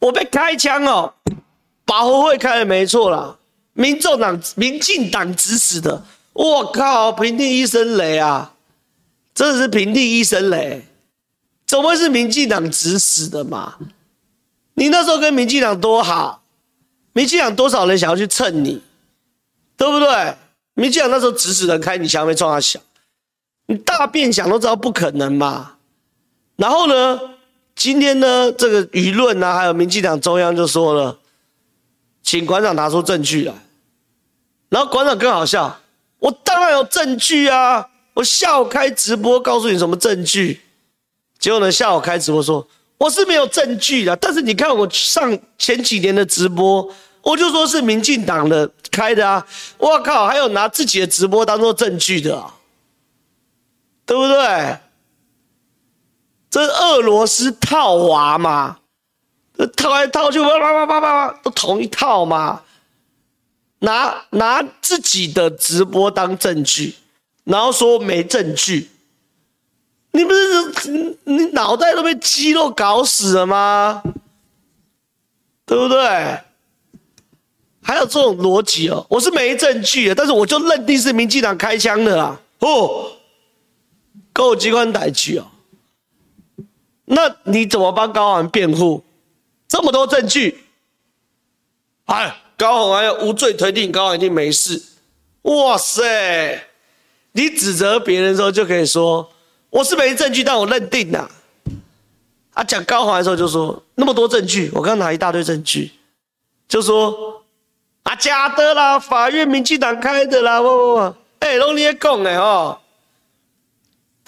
[0.00, 1.14] 我被开枪哦，
[1.84, 3.36] 保和会开的没错啦，
[3.72, 8.54] 民众党、民进党指使的，我靠，平地一声雷啊，
[9.34, 10.84] 真的是平地一声雷。
[11.66, 13.76] 怎么会是民进党指使的嘛？
[14.74, 16.42] 你那时候跟民进党多好，
[17.12, 18.82] 民进党多少人想要去蹭你，
[19.76, 20.34] 对不对？
[20.74, 22.80] 民进党那时候指使人开你枪，没撞他响，
[23.66, 25.72] 你大便想都知道不可能嘛。
[26.56, 27.20] 然后呢，
[27.78, 31.16] 今天呢，这个舆论啊，还有民进党中央就说了，
[32.24, 33.54] 请馆长拿出证据来。
[34.68, 35.78] 然后馆长更好笑，
[36.18, 37.88] 我当然有证据啊。
[38.14, 40.60] 我下午开直播告诉你什么证据，
[41.38, 42.66] 结果呢，下午开直播说
[42.98, 49.46] 我是没有证据的，但是你看我上前几年的直播，我就说是民进党的开的啊，
[49.78, 52.44] 我靠，还有拿自己的直播当做证据的，
[54.04, 54.78] 对不对？
[56.50, 58.78] 这是俄罗斯套娃嘛？
[59.76, 62.62] 套来套去，叭叭叭叭叭，都同一套嘛？
[63.80, 66.94] 拿拿自己的直播当证据，
[67.44, 68.88] 然后说没证据，
[70.12, 74.02] 你不是你脑袋都被肌肉搞死了吗？
[75.66, 76.40] 对不对？
[77.82, 82.40] 还有这种逻辑哦，我是没证据的，但是我就认定是民进党开枪的啊！
[82.58, 83.12] 哦，
[84.32, 85.46] 够机关逮举哦，
[87.08, 89.04] 那你怎么帮高虹辩护？
[89.66, 90.64] 这么多证据，
[92.06, 92.34] 哎。
[92.58, 94.82] 高宏还要无罪推定，高虹一定没事。
[95.42, 96.60] 哇塞！
[97.30, 99.30] 你指责别人的时候就可以说
[99.70, 101.30] 我是没证据，但我认定呐。
[102.54, 105.92] 啊，讲高宏安的时候就说那么多证据，我刚拿一大堆证据，
[106.66, 107.44] 就说
[108.02, 112.76] 啊假的啦，法院民进党开的啦，不不不，哎，拢你讲的哦，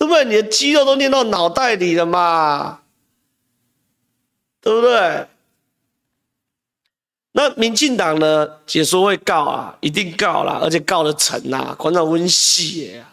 [0.01, 0.25] 对不对？
[0.25, 2.81] 你的肌肉都练到脑袋里了嘛，
[4.63, 5.27] 对不对？
[7.33, 8.49] 那民进党呢？
[8.65, 13.05] 解说会告啊，一定告啦，而且告得成呐，馆长温戏耶。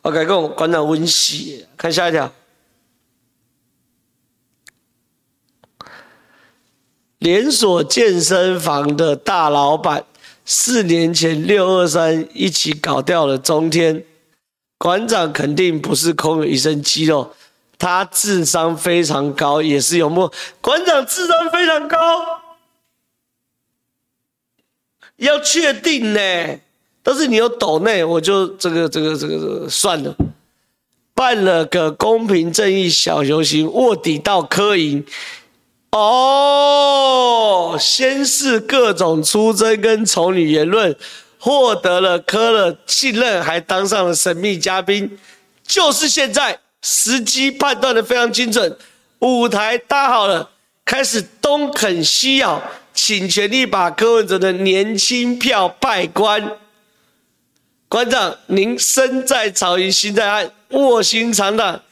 [0.00, 2.32] OK，跟我馆长温戏，看下一条。
[7.18, 10.06] 连锁健身房的大老板，
[10.46, 14.06] 四年前六二三一起搞掉了中天。
[14.78, 17.34] 馆长肯定不是空有一身肌肉，
[17.78, 20.30] 他智商非常高，也是有梦。
[20.60, 21.98] 馆长智商非常高。
[25.16, 26.20] 要确定呢，
[27.02, 30.14] 但是你有抖内，我就这个这个这个算了。
[31.14, 35.06] 办了个公平正义小游行，卧底到科营。
[35.92, 40.96] 哦，先是各种出征跟丑女言论，
[41.44, 45.18] 获得了科的信任，还当上了神秘嘉宾。
[45.66, 48.74] 就是现在，时机判断的非常精准，
[49.18, 50.48] 舞台搭好了，
[50.86, 52.62] 开始东啃西咬。
[52.94, 56.56] 请全力把柯文哲的年轻票败关。
[57.90, 61.82] 馆长，您身在曹营心在汉，卧薪尝胆，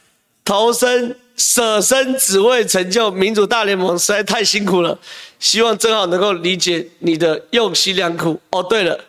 [0.43, 4.97] 投身舍身只为成就民主大联盟，实在太辛苦了。
[5.37, 8.41] 希望正好能够理解你的用心良苦。
[8.49, 8.99] 哦，对了，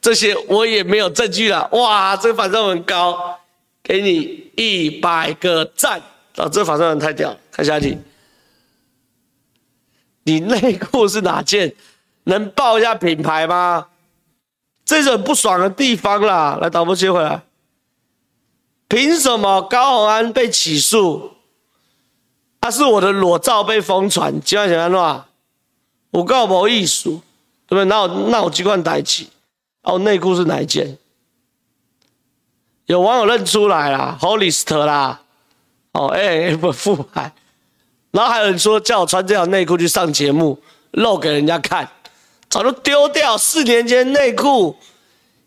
[0.00, 1.68] 这些我也没有证据了。
[1.72, 3.38] 哇，这个反串很高，
[3.82, 6.00] 给你一百个赞。
[6.36, 7.98] 啊、这个反串太屌，看下题。
[10.22, 11.74] 你内裤是哪件？
[12.24, 13.86] 能报一下品牌吗？
[14.84, 16.58] 这是很不爽的地方啦！
[16.60, 17.42] 来，导播接回来。
[18.86, 21.32] 凭什么高虹安被起诉？
[22.60, 25.24] 他、是我的裸照被疯传，几万钱安
[26.10, 27.22] 我告某艺术，
[27.66, 27.84] 对不对？
[27.86, 29.28] 那我那我机关逮起。
[29.82, 30.98] 哦，内裤是哪一件？
[32.86, 35.20] 有网友认出来啦，Hollister 啦。
[35.92, 37.32] 哦，哎，不富海。
[38.10, 40.58] 然后还有人说叫我穿这条内裤去上节目，
[40.92, 41.88] 露给人家看，
[42.48, 43.36] 早就丢掉。
[43.36, 44.76] 四年前内裤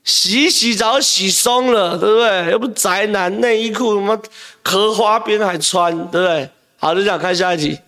[0.03, 2.51] 洗洗澡洗松了，对不对？
[2.51, 4.19] 又不宅男内衣裤，什么
[4.63, 6.49] 荷花边还穿，对不对？
[6.77, 7.79] 好，就这样看下一集。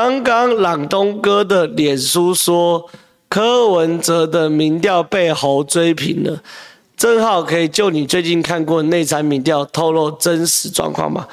[0.00, 2.88] 刚刚朗东哥的脸书说
[3.28, 6.40] 柯文哲的民调被侯追平了。
[6.96, 11.26] 正好可以就你最近看过内参民调透露真实状况吗？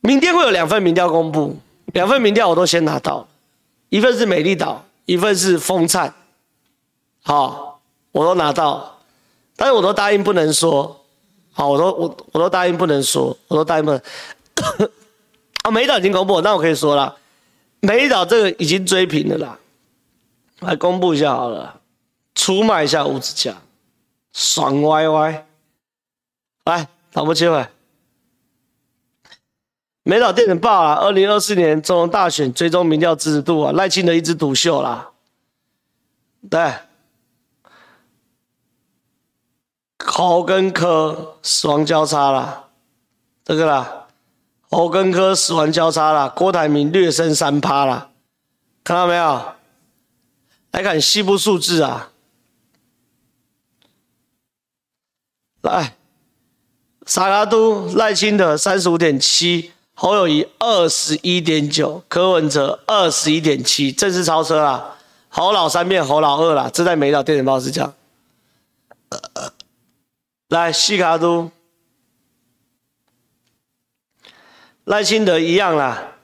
[0.00, 1.56] 明天会有两份民调公布，
[1.92, 3.28] 两份民调我都先拿到，
[3.90, 6.12] 一份是美丽岛，一份是风灿，
[7.22, 7.80] 好，
[8.10, 8.98] 我都拿到，
[9.54, 11.04] 但是我都答应不能说，
[11.52, 14.00] 好，我都我我都答应不能说，我都答应不能。
[15.62, 17.16] 啊，美岛已经公布了，那我可以说了，
[17.80, 19.58] 美岛这个已经追平了啦，
[20.60, 21.80] 来公布一下好了，
[22.34, 23.56] 出卖一下吴子嘉。
[24.34, 25.46] 爽歪歪，
[26.64, 27.66] 来，导播切回。
[30.04, 35.10] 美岛电子报啊，二零二四年总统大选追踪民调支持度啊，赖清德一枝独秀啦。
[36.48, 36.72] 对，
[39.98, 42.68] 侯跟科双交叉了，
[43.44, 44.07] 这个啦，
[44.70, 48.10] 侯跟柯死亡交叉了，郭台铭略胜三趴了，
[48.84, 49.54] 看到没有？
[50.72, 52.10] 来看西部数字啊。
[55.62, 55.96] 来，
[57.06, 64.96] 沙卡都赖清德三十五点七，侯友宜二十一点九，柯文哲二十一点七，正式超车啦。
[65.30, 67.94] 侯老三变侯老二啦，这在美岛电子报是这样。
[70.48, 71.50] 来，西卡都，
[74.88, 76.14] 赖清德一样啦，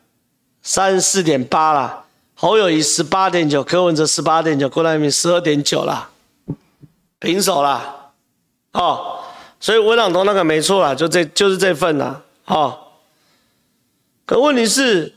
[0.62, 2.06] 三十四点八啦。
[2.34, 6.08] 侯友宜十八点九，柯文哲十八点九，郭台铭十二点九啦，
[7.18, 8.12] 平手啦。
[8.72, 9.20] 哦，
[9.60, 12.22] 所以文朗东那个没错啦，就这就是这份啦。
[12.46, 12.78] 哦。
[14.24, 15.12] 可问题是，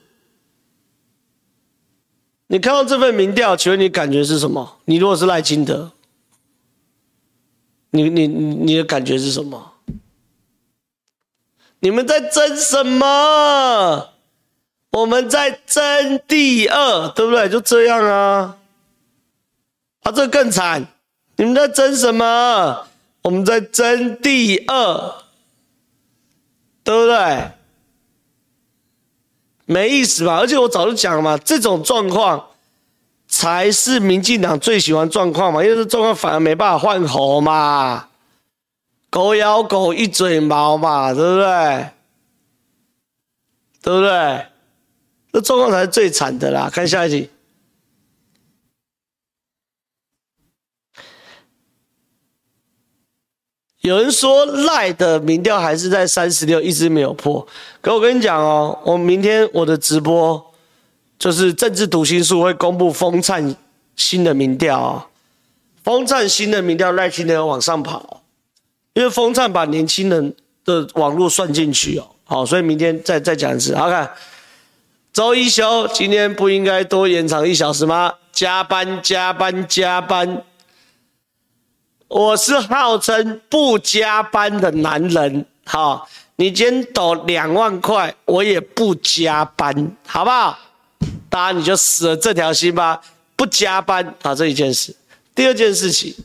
[2.48, 4.80] 你看到这份民调，请问你感觉是什么？
[4.84, 5.94] 你如果是赖清德，
[7.92, 9.76] 你你你的感觉是什么？
[11.80, 14.10] 你们在争什么？
[14.92, 17.48] 我们在争第二，对不对？
[17.50, 18.58] 就这样啊。
[20.04, 20.88] 啊，这更惨！
[21.36, 22.88] 你们在争什么？
[23.24, 25.14] 我们在争第二，
[26.84, 27.52] 对不对？
[29.66, 30.38] 没意思吧？
[30.38, 32.48] 而且我早就讲了嘛，这种状况
[33.28, 38.08] 才是民进党最喜欢状况嘛，因为这状况反而没办法换猴嘛，
[39.18, 41.90] 狗咬狗一嘴毛嘛，对不对？
[43.82, 44.46] 对不对？
[45.34, 46.70] 这状况才是最惨的啦。
[46.72, 47.28] 看下一题。
[53.80, 57.48] 有人说赖的民调还是在三十六，一直没有破。
[57.82, 60.54] 可我跟你讲哦，我明天我的直播
[61.18, 63.56] 就是政治读心术会公布风灿
[63.96, 65.08] 新的民调啊，
[65.84, 68.17] 风灿新的民调赖清德要往上跑，
[68.98, 70.36] 因为风灿把年轻人
[70.66, 72.08] 的网络算进去哦。
[72.24, 73.76] 好，所以明天再再讲一次。
[73.76, 74.12] 好看，
[75.14, 78.12] 周一休，今天不应该多延长一小时吗？
[78.32, 80.44] 加班加班加班。
[82.08, 90.58] 我是号称不加班的男人，好，你今天抖两万块，我也不加班，好不好？
[91.30, 93.00] 当然你就死了这条心吧，
[93.36, 94.96] 不加班啊，这一件事。
[95.36, 96.16] 第二件事情，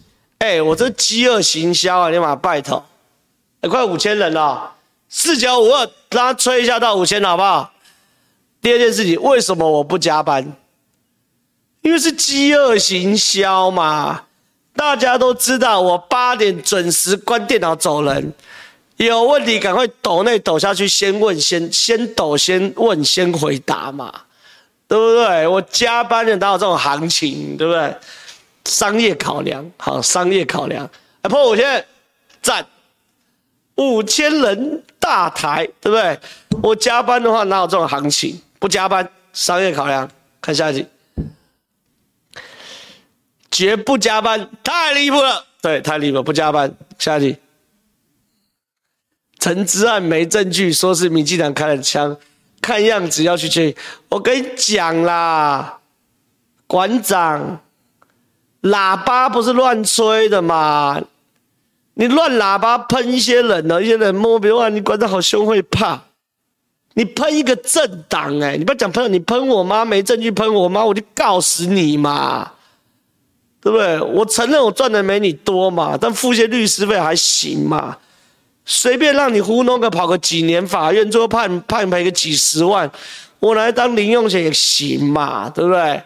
[0.42, 2.84] 哎、我这饥饿行销啊，你马拜托，
[3.70, 4.72] 快五千人了，
[5.08, 7.72] 四九五二，让他吹一下到五千，好不好？
[8.60, 10.52] 第二件事情，为什么我不加班？
[11.82, 14.22] 因为是饥饿行销嘛。
[14.74, 18.34] 大家都知道，我八点准时关电脑走人。
[18.96, 24.12] 有问题赶快抖内抖下去，先问先先抖先问先回答嘛，
[24.88, 25.46] 对不对？
[25.46, 27.94] 我加班的哪有这种行情，对不对？
[28.64, 30.88] 商业考量，好，商业考量。
[31.22, 31.86] 哎，破五千，
[32.40, 32.66] 赞，
[33.76, 36.18] 五千人大台，对不对？
[36.62, 38.40] 我加班的话哪有这种行情？
[38.58, 40.08] 不加班，商业考量。
[40.40, 40.86] 看下一集。
[43.50, 45.44] 绝不加班，太离谱了。
[45.60, 46.74] 对，太离谱，不加班。
[46.98, 47.36] 下一集，
[49.38, 52.16] 陈之案没证据，说是民进党开了枪，
[52.60, 53.76] 看样子要去追。
[54.08, 55.80] 我跟你讲啦，
[56.66, 57.60] 馆长，
[58.62, 61.00] 喇叭不是乱吹的嘛？
[61.94, 66.00] 你乱喇叭喷一些人呢，一些人摸，比如说你管得好凶会怕，
[66.94, 72.52] 你喷一个政党，哎，你不要讲喷，你喷我妈没证据喷我妈，我就告死你嘛。
[73.64, 74.00] 对不对？
[74.00, 77.96] 我承认我赚的没你多嘛，但付些律师费还行嘛。
[78.64, 82.90] 随便让你糊弄个跑个几年法院，最后判判赔个几十万，
[83.38, 86.02] 我拿来当零用钱也行嘛，对不对？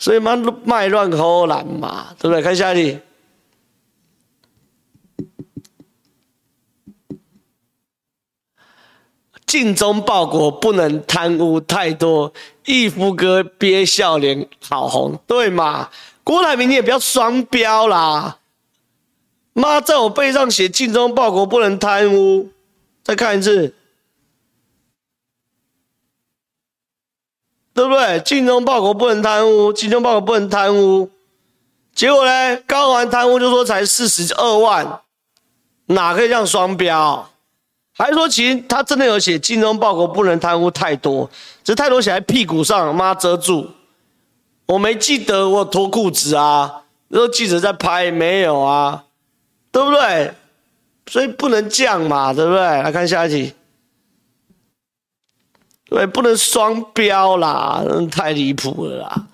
[0.00, 0.34] 所以嘛，
[0.64, 2.42] 卖乱扣篮嘛，对不对？
[2.42, 2.98] 看下一题。
[9.46, 12.32] 尽忠报国不能贪污太多，
[12.64, 15.90] 义夫哥憋笑脸好红，对嘛？
[16.22, 18.38] 郭台铭，你也不要双标啦！
[19.52, 22.48] 妈，在我背上写“尽忠报国，不能贪污”，
[23.02, 23.74] 再看一次，
[27.72, 31.08] 对不对？“精忠报国，不能贪污”，“精忠报国，不能贪污”，
[31.94, 32.56] 结果呢？
[32.66, 35.00] 高虹安贪污就说才四十二万，
[35.86, 37.30] 哪可以这样双标？
[37.96, 41.30] 还说其实他真的有写“精忠报国，不能贪污”太多，
[41.62, 43.70] 这太多写在屁股上，妈遮住。
[44.66, 49.04] 我没记得我脱裤子啊，那时候记者在拍，没有啊，
[49.70, 50.32] 对不对？
[51.06, 52.60] 所以不能这样嘛，对不对？
[52.60, 53.52] 来看下一题，
[55.90, 59.26] 对，不能双标啦，太离谱了啦。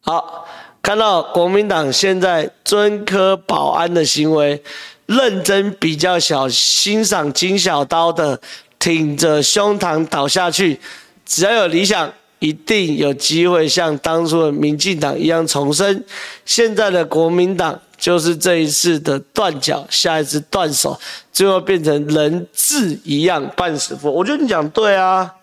[0.00, 0.46] 好，
[0.80, 4.62] 看到国民党现在尊科保安的行为，
[5.06, 8.40] 认真比较小，欣赏金小刀的
[8.78, 10.80] 挺着胸膛倒下去。
[11.26, 16.04] 只要有理想，一定有机会像当初的民进党一样重生。
[16.44, 20.98] 现在的国民党就是这一次的断脚，下一次断手，
[21.32, 24.10] 最后变成人质一样半死不活。
[24.10, 25.36] 我觉得你讲对啊，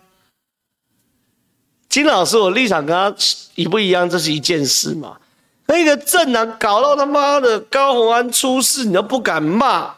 [1.88, 3.16] 金老师，我立场跟他
[3.54, 4.10] 一不一样？
[4.10, 5.16] 这是一件事嘛。
[5.68, 9.94] 那个政党搞到他妈的高虹安出事，你都不敢骂？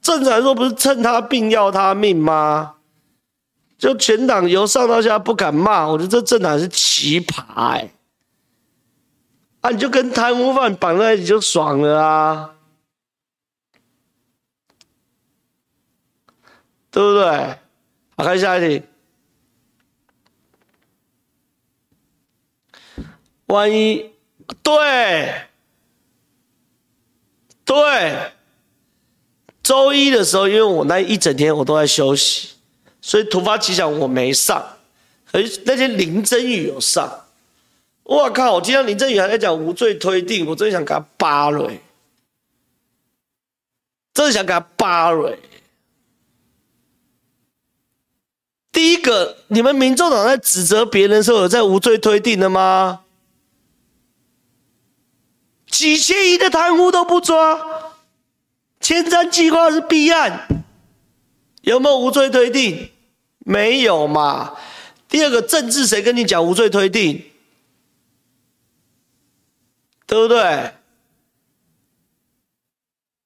[0.00, 2.74] 正常来说不是趁他病要他命吗？
[3.76, 7.90] 就全党由上到下不敢骂，我觉得这政党是奇葩哎、
[9.62, 12.54] 啊，你就跟贪污犯绑在一起就爽了啊，
[16.90, 17.58] 对不对？
[18.16, 18.84] 好，看下一题。
[23.46, 24.10] 万一
[24.62, 25.46] 对
[27.64, 28.32] 对，
[29.62, 32.50] 周一的时候，因为我那一整天我都在休息。
[33.00, 34.60] 所以突发奇想，我没上，
[35.32, 37.21] 而那天林真宇有上。
[38.04, 38.54] 我靠！
[38.54, 41.70] 我今天林珍羽还在讲无罪推定，我真的想给他扒了，
[44.12, 45.36] 真的想给他扒了。
[48.72, 53.04] 第一个，你们民众党在指责别人的时候，有在无罪推定的吗？
[55.66, 57.92] 几千亿的贪污都不抓，
[58.80, 60.64] 前瞻计划是弊案，
[61.62, 62.90] 有没有无罪推定？
[63.38, 64.54] 没有嘛？
[65.08, 67.24] 第二个政治谁跟你讲无罪推定？
[70.12, 70.42] 对不对？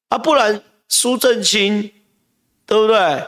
[0.09, 1.91] 啊，不然苏正清，
[2.64, 3.26] 对不对？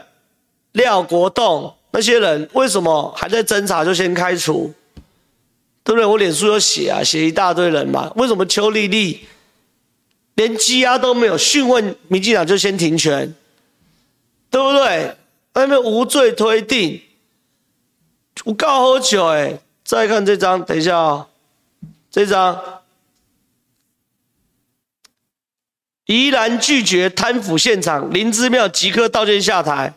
[0.71, 4.73] 廖国栋那些人为什么还在侦查就先开除？
[5.83, 6.05] 对不对？
[6.05, 8.09] 我脸书有写啊，写一大堆人嘛。
[8.15, 9.27] 为什么邱丽丽
[10.35, 13.35] 连羁押都没有，讯问民进党就先停权？
[14.49, 15.17] 对不对？
[15.53, 17.01] 那边无罪推定，
[18.45, 19.59] 我告好久哎！
[19.83, 21.27] 再看这张，等一下啊、哦，
[22.09, 22.78] 这张
[26.09, 29.93] 宜兰拒绝贪腐现场，林之妙即刻道歉下台，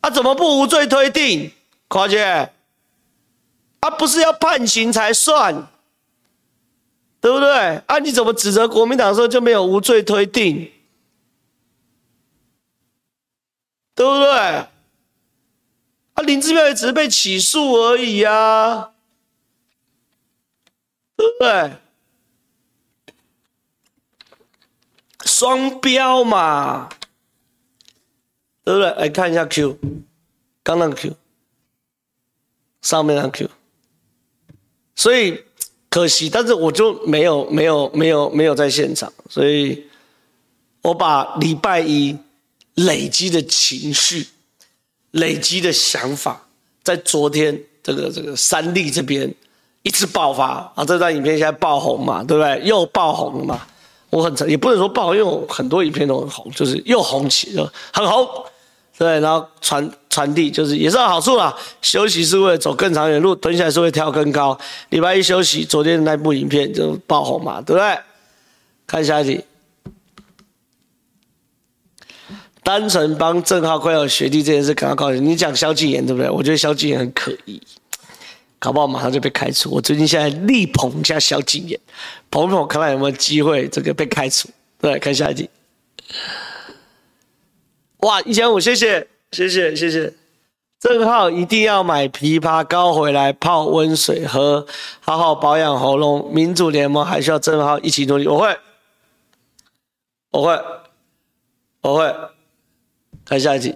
[0.00, 1.52] 啊，怎么不无罪推定？
[1.86, 2.50] 夸姐，
[3.78, 5.68] 啊，不是要判刑才算，
[7.20, 7.76] 对不对？
[7.86, 10.72] 啊，你怎么指责国民党的时候就没有无罪推定？
[13.94, 14.28] 对不对？
[14.36, 14.68] 啊，
[16.24, 18.90] 林姿妙也只是被起诉而已啊，
[21.16, 21.76] 对不对？
[25.26, 26.88] 双标嘛，
[28.64, 28.90] 对不对？
[28.92, 29.78] 来看一下 Q，
[30.62, 31.14] 刚那 Q，
[32.80, 33.50] 上面那 Q，
[34.94, 35.42] 所以
[35.90, 39.86] 可惜，但是我就没有没有没有没有在现场，所以
[40.80, 42.16] 我把礼拜一
[42.74, 44.28] 累积的情绪。
[45.12, 46.46] 累积的想法，
[46.82, 49.32] 在昨天这个这个三立这边
[49.80, 50.84] 一次爆发啊！
[50.84, 52.60] 这段影片现在爆红嘛，对不对？
[52.66, 53.66] 又爆红了嘛？
[54.16, 58.26] 我很也不能说爆，因为很多影片都很红，就是又红起，就很红，
[58.96, 59.20] 对。
[59.20, 61.54] 然后传传递就是也是好处啦。
[61.82, 64.58] 休息是为了走更长远路，蹲下来是会跳更高。
[64.88, 67.98] 礼拜一休息，昨天的那部影片就爆红嘛，对不对？
[68.86, 69.44] 看下一题。
[72.62, 75.22] 单纯帮正浩快要学弟这件事感到高兴。
[75.22, 76.30] 你讲萧敬言对不对？
[76.30, 77.60] 我觉得萧敬言很可疑，
[78.58, 79.70] 搞不好马上就被开除。
[79.70, 81.78] 我最近现在力捧一下萧敬言，
[82.30, 84.48] 捧捧看看有没有机会这个被开除。
[84.78, 85.48] 对，看下一题。
[87.98, 90.12] 哇，一千五，谢谢，谢谢，谢谢。
[90.78, 94.66] 正浩一定要买枇杷膏回来泡温水喝，
[95.00, 96.30] 好好保养喉咙。
[96.32, 98.28] 民主联盟还需要正浩一起努力。
[98.28, 98.56] 我会，
[100.30, 100.64] 我会，
[101.80, 102.14] 我会。
[103.24, 103.74] 看下一题。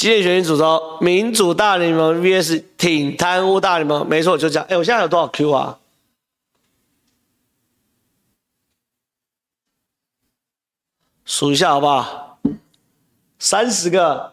[0.00, 4.08] 激烈选举主轴：民主大联盟 VS 挺贪污大联盟。
[4.08, 4.66] 没错，就这样。
[4.70, 5.78] 哎，我现在有多少 Q 啊？
[11.26, 12.38] 数一下好不好？
[13.38, 14.32] 三十个，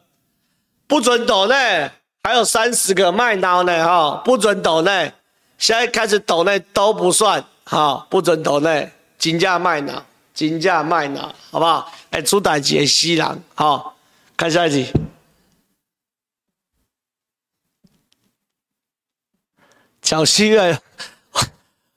[0.88, 1.91] 不准抖内，
[2.24, 5.11] 还有三十个卖脑内哈，不准抖内。
[5.57, 10.01] 现在开始抖内都不算哈，不准抖内，金价卖脑。
[10.34, 11.91] 金价卖呢，好不好？
[12.11, 13.97] 哎，出代志的死人，好，
[14.38, 14.89] 看下一题。
[20.07, 20.79] 小心啊，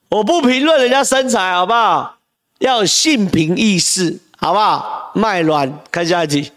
[0.09, 2.19] 我不评论人家身材，好不好？
[2.59, 5.13] 要有性平意识，好不好？
[5.15, 6.51] 卖卵，看下一集。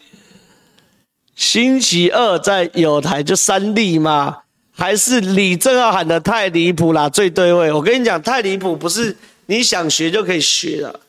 [1.36, 4.40] 星期二在友台就三例嘛？
[4.72, 7.08] 还是李正皓喊的太离谱啦？
[7.08, 7.72] 最对位。
[7.72, 11.00] 我跟你讲，太离谱不是你想学就可以学的。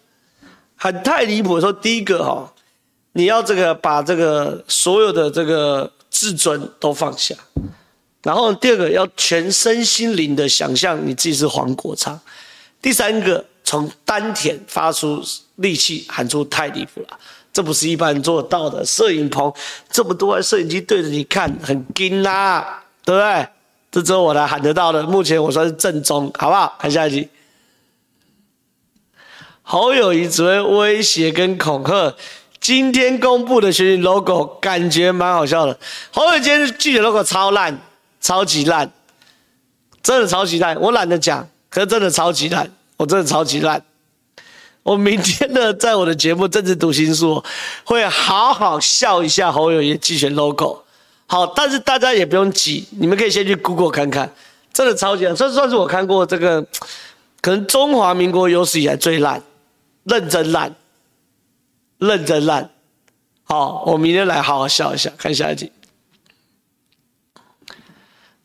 [0.77, 2.53] 很太离谱的时候，第一个哈，
[3.15, 7.35] 你要这个把这个所有的这个自尊都放下。
[8.25, 12.19] 然后第二个要全身心灵的想象你自己是黄国昌。
[12.83, 15.23] 第三个从丹田发出
[15.57, 17.19] 力气喊出太离谱了，
[17.53, 18.85] 这不是一般人做到的。
[18.85, 19.53] 摄影棚
[19.91, 23.47] 这么多摄影机对着你看，很惊啦，对不对？
[23.93, 25.03] 这只有我来喊得到的。
[25.05, 26.77] 目前我算是正宗，好不好？
[26.81, 27.29] 看下一集。
[29.63, 32.15] 侯友宜只会威胁跟恐吓，
[32.61, 35.79] 今天公布的选举 logo 感觉蛮好笑的。
[36.11, 37.79] 侯友宜今天记者 logo 超烂，
[38.25, 38.91] 超级烂，
[40.03, 40.81] 真的超级烂。
[40.81, 43.85] 我懒得讲，可是真的超级烂，我真的超级烂。
[44.83, 47.35] 我明天呢，在我的节目《政治读心术》
[47.85, 50.83] 会好好笑一下侯友宜竞选 logo。
[51.27, 54.33] 好，但是大家也不用急，你们可以先去 Google 看看，
[54.73, 56.63] 真的超级烂，算算是我看过这个，
[57.43, 59.43] 可能中华民国有史以来最烂。
[60.05, 60.75] 认真烂，
[61.99, 62.71] 认真烂，
[63.45, 65.73] 好，我明天来好好笑一下，看下一集。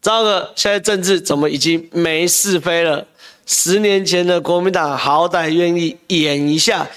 [0.01, 3.05] 糟了，现在政治怎么已经没是非了？
[3.45, 6.87] 十年前的国民党好歹愿意演一下，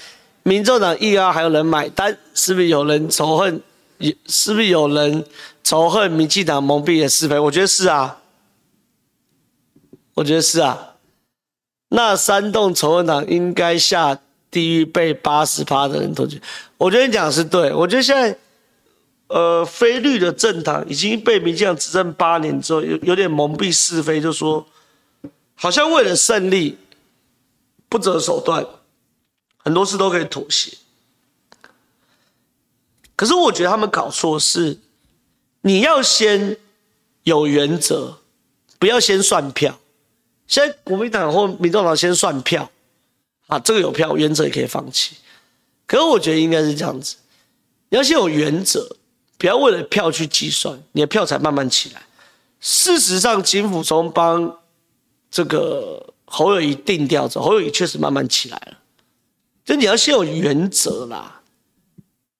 [0.43, 3.61] 民众党一啊还有人买单，是不是有人仇恨？
[4.27, 5.25] 是不是有人
[5.63, 7.39] 仇恨民进党蒙蔽的是非？
[7.39, 8.19] 我觉得是啊，
[10.13, 10.95] 我觉得是啊。
[11.89, 14.19] 那煽动仇恨党应该下。
[14.53, 16.39] 地狱被八十趴的人投去，
[16.77, 17.73] 我觉得你讲的是对。
[17.73, 18.37] 我觉得现在，
[19.27, 24.65] 呃，非绿的政党已经被民进党执政八年之后，有有点蒙蔽是非，就说
[25.55, 26.77] 好像为了胜利
[27.89, 28.65] 不择手段，
[29.57, 30.77] 很多事都可以妥协。
[33.15, 34.77] 可是我觉得他们搞错是，
[35.61, 36.57] 你要先
[37.23, 38.19] 有原则，
[38.77, 39.79] 不要先算票。
[40.47, 42.69] 现在国民党或民众党先算票。
[43.47, 45.17] 啊，这个有票，原则也可以放弃。
[45.85, 47.17] 可是我觉得应该是这样子，
[47.89, 48.95] 你要先有原则，
[49.43, 52.01] 不要为了票去计算，你的票才慢慢起来。
[52.61, 54.59] 事实上，金溥聪帮
[55.29, 58.77] 这个侯友宜定调之后，侯友宜确实慢慢起来了。
[59.65, 61.41] 就你要先有原则啦。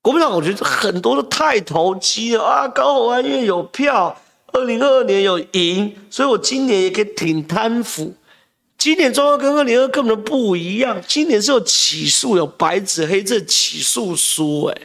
[0.01, 4.17] 国民党我觉得很多都太投机了啊，高虹安因为有票，
[4.53, 8.15] 二零二二年有赢，所以我今年也可以挺贪腐。
[8.77, 14.81] 今年中央跟二零二根本不一样，今年是有起诉，有白纸黑字起诉书，哎，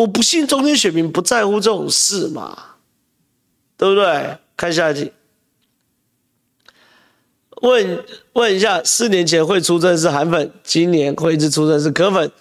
[0.00, 2.56] 我不信中间选民不在乎这种事嘛，
[3.76, 4.38] 对不对？
[4.56, 5.12] 看下一题，
[7.60, 12.32] 问问一下，四年前会出征是韩粉，今年会一直出征是柯粉，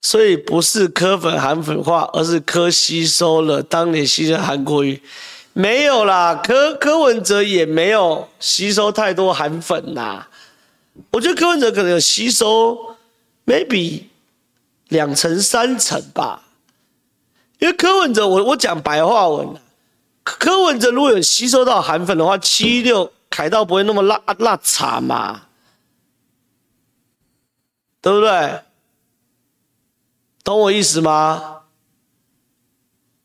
[0.00, 5.02] 所以不是柯粉韩粉化，而是柯吸收了当年吸收韩国瑜。
[5.52, 10.26] 没有啦，柯柯文哲也没有吸收太多韩粉呐。
[11.12, 12.96] 我觉得柯文哲可能有吸收
[13.44, 14.04] ，maybe
[14.88, 16.42] 两成三成吧。
[17.58, 19.48] 因为柯文哲，我我讲白话文，
[20.22, 25.42] 柯文哲如果有吸收到韩粉的话，七六凯道不会那么辣辣茶嘛，
[28.00, 28.60] 对不对？
[30.44, 31.62] 懂我意思吗？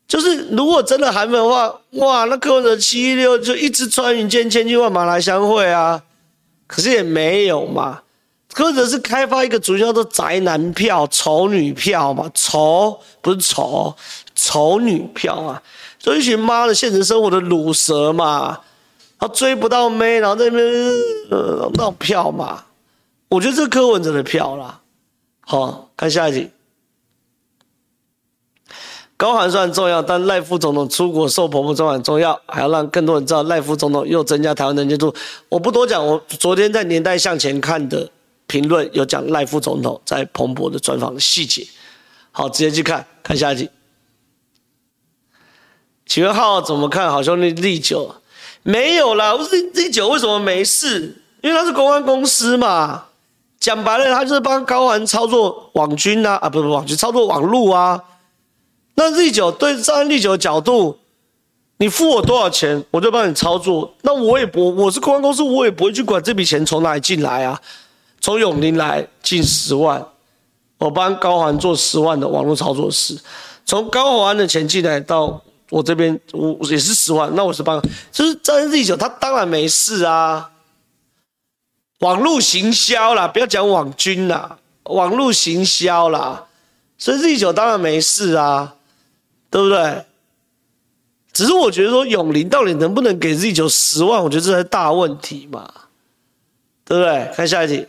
[0.08, 6.02] 就是如果真的韩粉的话，哇，那柯文哲七一六就一直穿云箭，千军万马来相会啊。
[6.66, 8.02] 可是也没有嘛。
[8.52, 13.94] 柯文哲是开发一个主叫做宅男票、丑女票嘛，丑不是丑，
[14.34, 15.62] 丑女票啊，
[15.98, 18.60] 就一群妈的现实生活的鲁蛇嘛，
[19.18, 20.66] 他追不到妹，然后在那边
[21.30, 22.64] 呃闹票嘛。
[23.28, 24.80] 我觉得这是柯文哲的票啦。
[25.40, 26.50] 好，看下一集。
[29.16, 35.14] 高寒虽然重要，但赖副总统出国受婆婆重很重要，还要让更多人知道赖副总统又增加台湾能见度。
[35.48, 38.10] 我不多讲，我昨天在年代向前看的
[38.52, 41.66] 评论有讲赖副总统在彭博的专访的细节。
[42.30, 43.70] 好，直接去看看下一集。
[46.04, 48.14] 请问浩怎么看好兄弟立九？
[48.62, 51.16] 没有啦，我是立九为什么没事？
[51.40, 53.04] 因为他是公关公司嘛。
[53.58, 58.02] 讲白了，他就是帮高虹操作网军啊，啊不不网军操作网路啊。
[58.96, 60.98] 那 Z 九对站在 Z 九的角度，
[61.78, 63.94] 你付我多少钱，我就帮你操作。
[64.02, 67.58] 那我也不，我是公关公司，我也不会去管这笔钱从哪里进来啊。
[68.22, 70.02] 从永林来进十万，
[70.78, 73.20] 我帮高环做十万的网络操作室。
[73.66, 77.30] 从高环的钱进来到我这边，我也是十万。
[77.34, 77.78] 那我是帮，
[78.10, 80.52] 就是站在 Z9，他当然没事啊。
[82.00, 86.46] 网络行销啦，不要讲网军啦，网络行销啦，
[86.96, 88.76] 所以 Z9 当然没事啊。
[89.50, 90.06] 对不对？
[91.30, 95.70] 只是我觉得说永林到底能不能给 Z9 十万，我觉得这是大问题嘛，
[96.86, 97.30] 对不对？
[97.36, 97.86] 看下一题。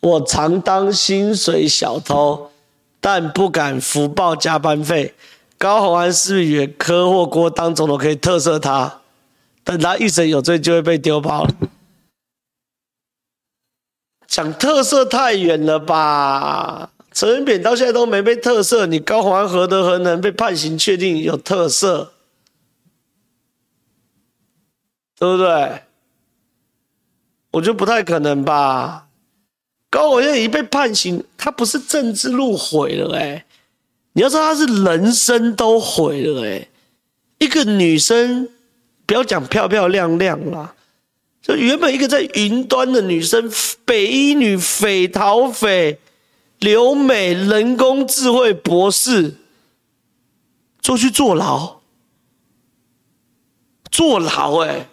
[0.00, 2.50] 我常当薪水小偷，
[3.00, 5.14] 但不敢福报加班费。
[5.58, 9.00] 高虹安是不是科货锅当总统可以特赦他？
[9.64, 11.50] 等他一审有罪，就会被丢包了。
[14.26, 16.92] 讲特赦太远了吧？
[17.12, 22.10] 陈水扁到现在都没被特赦，你高虹安何德何能被判刑确定有特赦？
[25.18, 25.82] 对不对？
[27.50, 29.07] 我觉得不太可能吧。
[29.90, 33.44] 高虹安已经被判刑，他不是政治路毁了哎、欸，
[34.12, 36.68] 你要知道他是人生都毁了哎、欸。
[37.38, 38.48] 一个女生，
[39.06, 40.74] 不要讲漂漂亮亮啦，
[41.42, 43.50] 就原本一个在云端的女生，
[43.84, 45.98] 北医女匪逃匪。
[46.60, 49.36] 留美人工智慧博士，
[50.80, 51.78] 就去坐牢，
[53.92, 54.88] 坐牢哎、欸！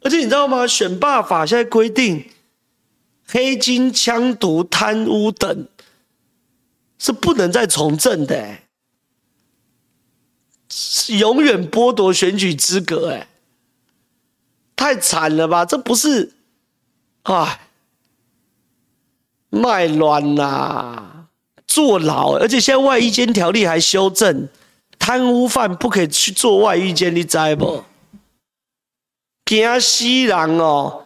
[0.00, 0.66] 而且你知道吗？
[0.66, 2.28] 选罢法现在规定，
[3.26, 5.68] 黑金、枪毒、贪污等
[6.98, 8.62] 是不能再从政的、欸，
[10.70, 13.28] 是永远剥夺选举资格哎、
[14.74, 15.64] 太惨了吧？
[15.64, 16.32] 这不是，
[17.22, 17.60] 啊。
[19.48, 21.28] 卖卵呐，
[21.66, 24.48] 坐牢，而且现在外衣间条例还修正，
[24.98, 27.84] 贪污犯不可以去做外衣间，你知不？
[29.46, 31.05] 惊死人哦！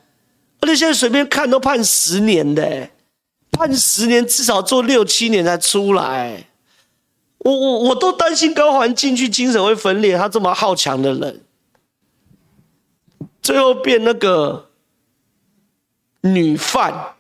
[0.61, 2.91] 而且现在随便看都判十年的，
[3.53, 6.47] 判十年至少做六七年才出来。
[7.39, 11.41] 我我我都担心高环进去精神会分裂，他这么好强的人，
[13.43, 14.69] 最后变那个
[16.21, 17.15] 女犯。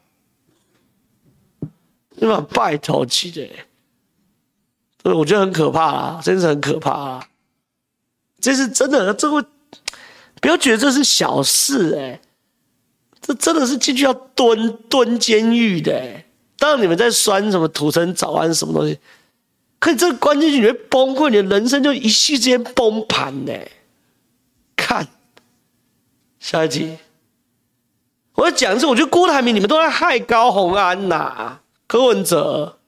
[2.23, 3.49] 那把拜托起的，
[5.03, 7.29] 所以我觉得很可怕啊，真是很可怕啊！
[8.39, 9.43] 这是真的，这会
[10.39, 12.21] 不要觉得这是小事哎、
[13.31, 16.25] 这真的是进去要蹲蹲监狱的、
[16.59, 18.99] 当你们在酸什么土城早安什么东西，
[19.79, 23.71] 可你这个关进去你会崩溃，你的人生就一夕之间崩盘的、欸。
[24.75, 25.07] 看
[26.41, 26.99] 下一集，
[28.35, 32.79] 我要讲的是，我觉得郭台铭你们都在害高虹安呐、柯文哲，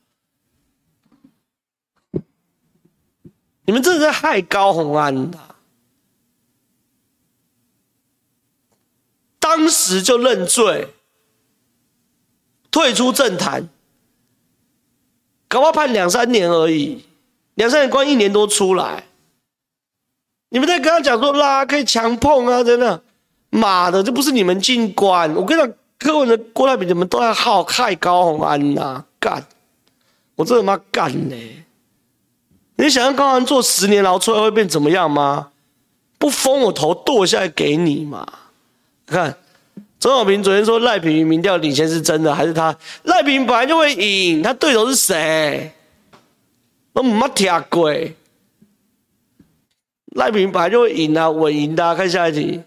[3.64, 5.38] 你们真的在害高虹安的。
[9.42, 10.86] 当时就认罪，
[12.70, 13.68] 退出政坛，
[15.48, 17.04] 搞不好判两三年而已，
[17.54, 19.08] 两三年关一年多出来。
[20.50, 23.02] 你们在跟他讲说啦，可以强碰啊，真的，
[23.50, 25.74] 妈的，这不是你们进关，我跟你讲。
[25.98, 29.06] 柯文哲、郭台铭，你们都在好害高虹安呐、啊？
[29.20, 29.46] 干！
[30.34, 31.36] 我真他妈干呢！
[32.74, 35.52] 你想让高安坐十年牢出来会变怎么样吗？
[36.18, 38.26] 不封我头剁下来给你嘛？
[39.06, 39.36] 看，
[40.00, 42.76] 钟小平昨天说赖品妤民调领先是真的还是他？
[43.04, 45.72] 赖品妤本来就会赢，他对手是谁？
[46.92, 47.90] 我没听过。
[50.14, 51.94] 赖品妤本来就会赢啊，稳赢的、啊。
[51.94, 52.62] 看下一题。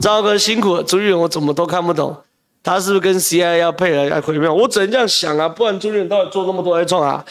[0.00, 2.16] 赵哥辛苦了，朱立伦我怎么都看不懂，
[2.62, 4.52] 他是不是跟 CIA 要配合要回票？
[4.52, 7.24] 我只能这样想啊，不然朱立伦到底做那么多来创啊？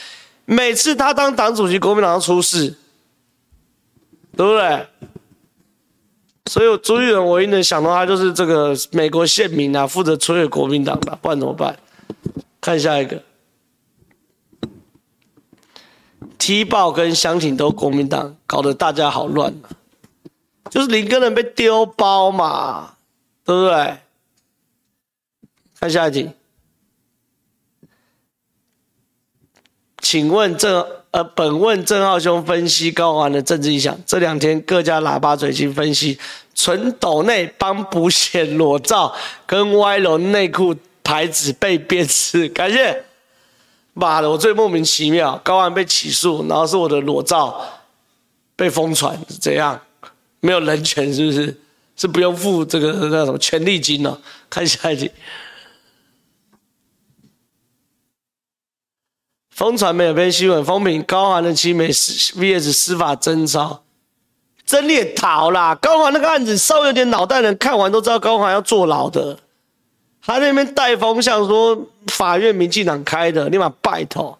[0.45, 2.75] 每次他当党主席，国民党出事，
[4.35, 4.87] 对不对？
[6.45, 11.79] 所以朱立伦唯一能想到他就是这个美国宪民啊，负责摧毁国民党吧，不然怎么办？
[12.59, 13.23] 看下一个
[16.37, 19.69] 踢爆跟详情都国民党，搞得大家好乱啊。
[20.69, 22.95] 就是林根人被丢包嘛，
[23.45, 23.97] 对不对？
[25.79, 26.29] 看下一题，
[29.99, 33.95] 请问这呃，本问郑浩兄分析高安的政治意向。
[34.03, 36.17] 这两天各家喇叭嘴型分析，
[36.55, 39.13] 纯抖内帮补写裸照
[39.45, 43.03] 跟歪楼内裤牌子被辨识， 感谢。
[43.93, 47.63] 妈的，我最莫名其妙，高安被起诉，然后是我的裸照
[48.55, 49.79] 被疯传，怎样？
[50.39, 51.55] 没有人权是不是？
[51.95, 54.17] 是不用付这个那什么权利金哦？
[54.49, 55.11] 看下一题。
[59.53, 63.81] 风传媒有篇新闻，风评高虹安的七枚 VS 司法侦搜，
[64.65, 65.75] 真猎逃啦！
[65.75, 69.37] 高虹安那个案子稍微有点脑袋的人看完都知道高虹安要坐牢的。
[70.25, 74.39] 他那边带风向说法院民进党开的，立马拜托，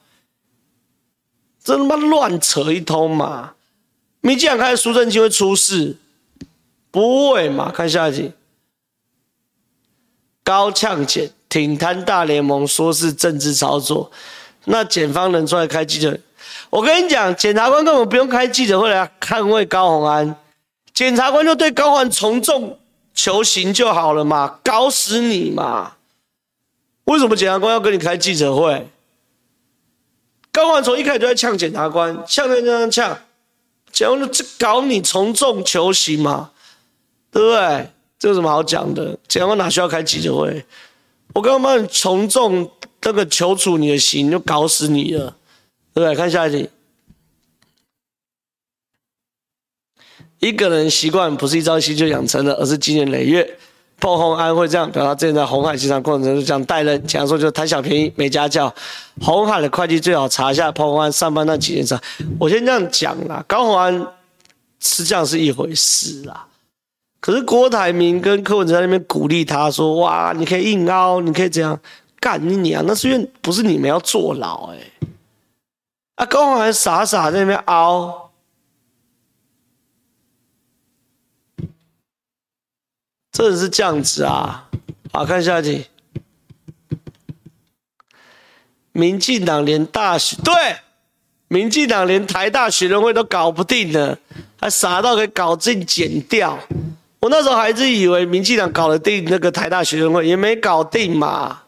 [1.64, 3.54] 这他妈乱扯一通嘛！
[4.22, 5.98] 民进党开的苏震清会出事？
[6.90, 7.72] 不会嘛？
[7.72, 8.32] 看下一集。
[10.44, 14.12] 高呛检挺贪大联盟说是政治操作，
[14.66, 16.18] 那检方能出来开记者？
[16.70, 20.36] 我跟你讲，检察官根本不用开记者会来捍卫高虹安，
[20.94, 22.80] 检察官就对高虹安从重
[23.14, 25.94] 求刑就好了嘛，搞死你嘛！
[27.06, 28.88] 为什么检察官要跟你开记者会？
[30.52, 33.18] 高虹安从一开始就在呛检察官，呛呛呛呛呛，
[33.92, 36.52] 检察官就搞你从重求刑嘛，
[37.32, 37.90] 对不对？
[38.18, 39.18] 这有什么好讲的？
[39.28, 40.66] 检察官哪需要开记者会？
[41.34, 42.72] 我刚刚帮你从重
[43.04, 45.36] 那个求处你的心，就搞死你了，
[45.94, 46.16] 对不对？
[46.16, 46.70] 看下一题。
[50.40, 53.58] 一个人习惯不是一朝夕就养成的，而是经年累月。
[54.00, 58.74] 彭虹安会这样表达，之前在红海集团过程中就这样带人，讲说就贪小便宜没家教。
[59.22, 61.86] 红海的会计最好查一下彭虹安上班那几年。
[62.38, 64.08] 我先这样讲啦，高虹安
[64.82, 66.46] 是这样是一回事啦。
[67.22, 71.80] 可是郭台铭跟柯文哲在那边鼓励他说：“哇，你可以硬凹，你可以这样
[72.24, 74.92] 干你娘，那是因为不是你们要坐牢哎、欸。”
[76.16, 78.32] 啊，高虹安傻傻在那边凹。
[83.34, 84.70] 真的是这样子啊！
[85.12, 85.86] 好，看下一题。
[88.94, 90.54] 民进党连大学对，
[91.48, 94.18] 民进党连台大学生会都搞不定了，
[94.62, 96.58] 还傻到可以搞进检调。
[97.20, 101.63] 我那时候还是以为民进党搞得定那个台大学生会，也没搞定嘛，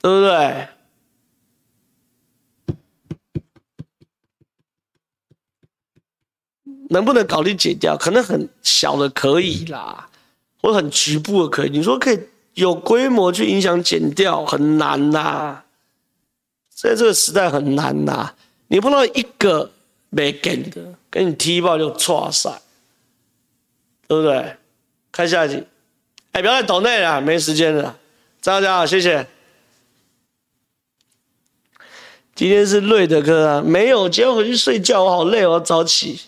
[0.00, 0.68] 对不对？
[6.90, 7.96] 能不能搞定检调？
[7.96, 10.08] 可能很小的可以啦。
[10.62, 12.18] 我很局部的可以，你说可以
[12.54, 15.62] 有规模去影响减掉，很难呐、
[16.68, 18.34] 在这个时代很难呐、
[18.68, 19.70] 你碰到一个
[20.08, 22.60] 没给的，给你踢爆就挫赛，
[24.08, 24.56] 对不对？
[25.12, 25.64] 看下一集，
[26.32, 27.98] 哎，不要再抖内了，没时间了。
[28.40, 29.26] 张家好，谢谢。
[32.40, 36.18] 今天是累的课啊，没有，今天回去睡觉，我好累，我要早起。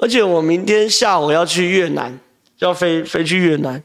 [0.00, 2.16] 而且我明天下午要去越南。
[2.60, 3.82] 要飞飞去越南，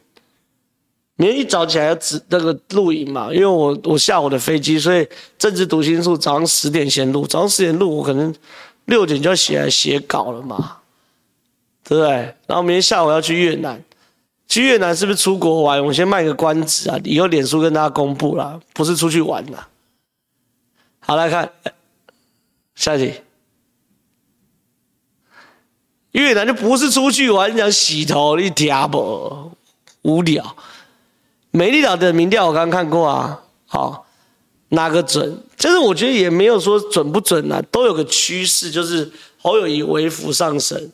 [1.16, 5.08] 明天一早起来要指那个录影嘛，因为我我下午的飞机，所以
[5.40, 8.32] 政治读心术早上十点先录，早上十点录，我可能
[8.86, 10.78] 六点就要起来写稿了嘛，
[11.84, 12.12] 对不对？
[12.46, 13.84] 然后明天下午要去越南，
[14.48, 15.84] 去越南是不是出国玩？
[15.84, 19.68] 我先卖个关子啊，以后脸书跟大家公布啦，不是出去玩啦。
[21.08, 21.52] 好，来看
[22.74, 23.22] 下一题。
[26.12, 29.52] 越南就不是出去玩，你想洗头，你听不
[30.02, 30.56] 无聊。
[31.52, 34.08] 美丽岛的民调我刚看过啊，好，
[34.70, 35.44] 哪个准？
[35.56, 40.92] 就是我觉得也没有说准不准啊，都有个趋势，就是侯友谊微幅上升，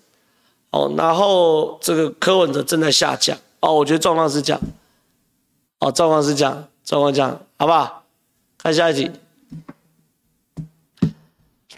[0.71, 4.61] 哦，然后这个柯文哲正在下降，哦，我觉得状况是这样，
[5.79, 8.03] 哦，状况是这样，状况这样，好不好？
[8.57, 9.09] 看下一题，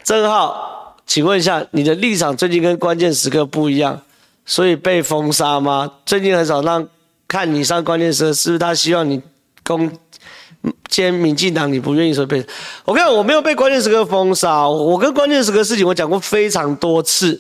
[0.03, 0.71] 郑浩。
[1.05, 4.01] 请问一下，你的立场最近跟关键时刻不一样，
[4.45, 5.91] 所以被封杀吗？
[6.05, 6.87] 最近很少让
[7.27, 9.21] 看你上关键时刻，是不是他希望你
[9.65, 9.91] 攻
[10.87, 12.43] 兼民进党，你不愿意说被？
[12.85, 17.39] 我看我没有被关键时刻封杀，我跟关键时刻事情我讲过非常多次。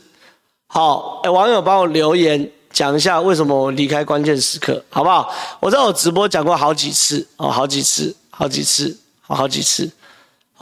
[0.67, 5.33] 好，哎，网友帮我留言讲一下为什么我离开关键时刻，好不好？
[5.61, 9.89] 我在我直播讲过好几次哦，好几次，好几次，好好几次。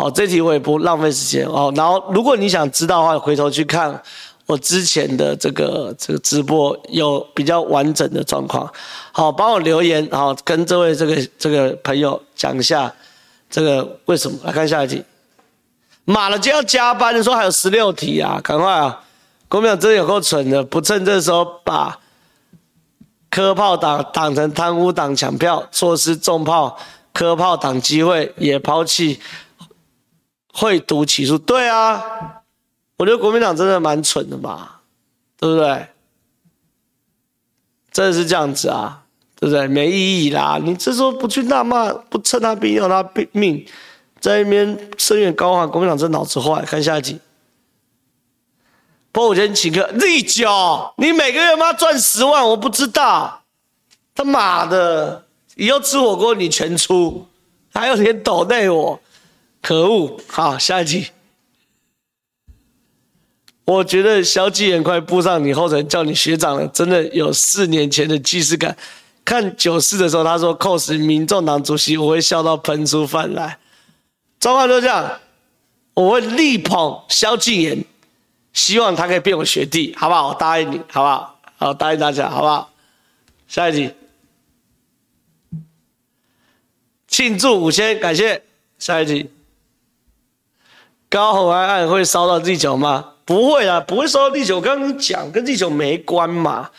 [0.01, 1.71] 好，这题我也不浪费时间哦。
[1.75, 4.01] 然后，如果你想知道的话，回头去看
[4.47, 8.67] 我之前的这个这个直播，有比较完整的状况。
[9.11, 12.91] 好，帮我留言，好跟这位这个这个朋友讲一下
[13.47, 14.39] 这个为什么。
[14.43, 15.03] 来看下一题，
[16.03, 19.03] 马了就要加班的时候还有十六题啊，赶快啊！
[19.47, 21.99] 国民党真的有够蠢的，不趁这时候把
[23.29, 26.75] 科炮党当成贪污党抢票，错失重炮
[27.13, 29.19] 科炮党机会，也抛弃。
[30.53, 32.03] 会读起诉，对啊，
[32.97, 34.69] 我觉得国民党真的蛮蠢的嘛，
[35.37, 35.87] 对不对？
[37.91, 39.03] 真的是这样子啊，
[39.39, 39.67] 对不对？
[39.67, 43.65] 没意义啦，你这时候不去大骂，不趁他病要他命，
[44.19, 46.61] 在那边声援高喊，国民党真脑子坏。
[46.63, 47.19] 看下集，
[49.11, 53.41] 不过我先请客，立交，你每个月妈赚十万，我不知道，
[54.13, 55.25] 他妈的，
[55.55, 57.25] 以后吃火锅你全出，
[57.73, 58.99] 还有脸抖内我。
[59.61, 60.19] 可恶！
[60.27, 61.07] 好，下一题。
[63.65, 68.75] 我觉得萧继延快步上你后尘，叫你学长了，真的有四年前的既视感。
[69.23, 73.59] 看九四的时候，他说扣死民众党主席，我会笑到喷出饭来。
[74.39, 75.19] 状况就这样，
[75.93, 77.85] 我会力捧萧敬言，
[78.51, 80.29] 希望他可以变我学弟，好不好？
[80.29, 81.39] 我答应你，好不好？
[81.57, 82.73] 好，答应大家，好不好？
[83.47, 83.93] 下一题。
[87.07, 88.41] 庆祝五千，感谢。
[88.79, 89.29] 下一题。
[91.11, 93.05] 高虹安案会烧到地球吗？
[93.25, 94.55] 不会啊，不会烧到地球。
[94.55, 96.69] 我刚刚讲跟地球没关嘛。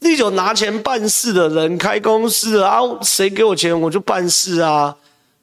[0.00, 4.94] 立九拿钱办事的人，开公司啊，谁给我钱我就办事啊，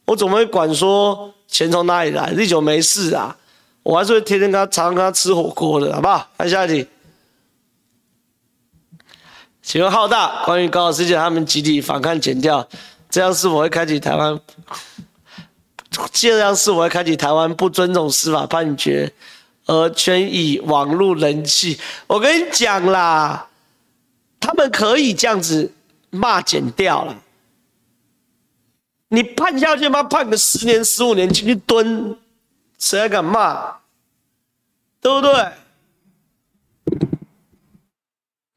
[0.05, 2.29] 我怎么会管说钱从哪里来？
[2.29, 3.35] 立九没事啊，
[3.81, 6.27] 我还是会天天跟他常跟他吃火锅的，好不好？
[6.37, 6.87] 看下一题，
[9.63, 12.67] 请问浩大，关于高考事件，他们集体反抗检调，
[13.09, 14.39] 这样是否会开启台湾？
[16.11, 19.11] 这样是我会开启台湾不尊重司法判决
[19.65, 21.77] 而全以网络人气？
[22.07, 23.47] 我跟你讲啦。
[24.43, 25.71] 他们可以这样子
[26.09, 27.15] 骂检调了，
[29.09, 30.01] 你判下去吗？
[30.01, 32.17] 判个十年、十五年进去蹲，
[32.79, 33.75] 谁还敢骂？
[34.99, 35.51] 对不对？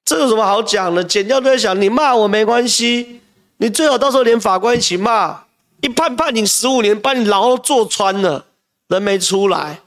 [0.07, 1.05] 这有什么好讲的？
[1.05, 3.21] 检调都在想，你骂我没关系，
[3.59, 5.45] 你最好到时候连法官一起骂，
[5.85, 8.47] 一判判你十五年，把你牢坐穿了，
[8.89, 9.81] 人没出来，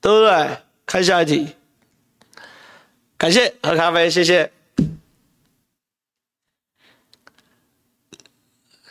[0.00, 0.58] 对不对？
[0.86, 1.48] 看下一题，
[3.18, 4.52] 感谢喝咖啡，谢谢。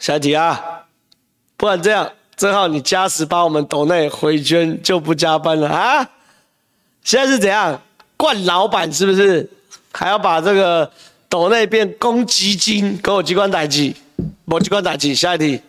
[0.01, 0.83] 下一题啊，
[1.55, 6.09] 不然这样，正好你加时把我们抖内回捐就不加班了啊！
[7.05, 7.81] 现在是怎样？
[8.17, 9.49] 惯老板是不是？
[9.93, 10.91] 还要把这个
[11.29, 13.95] 抖内变公积金，给我机关打击，
[14.43, 15.15] 我机关打击。
[15.15, 15.61] 下一题，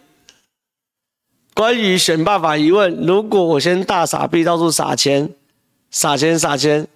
[1.55, 5.31] 关于选办法疑问，如果我先大傻币到处撒钱，
[5.91, 6.89] 撒钱撒钱，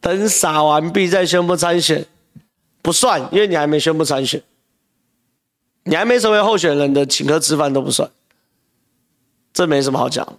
[0.00, 2.06] 等撒完币再宣布参选，
[2.82, 4.42] 不算，因为你还没宣布参选。
[5.84, 8.10] 你还没成为候选人的，请客吃饭都不算，
[9.52, 10.38] 这没什么好讲。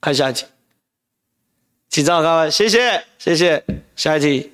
[0.00, 0.44] 看下一题，
[1.88, 3.64] 请照看，谢谢谢谢。
[3.96, 4.52] 下一题，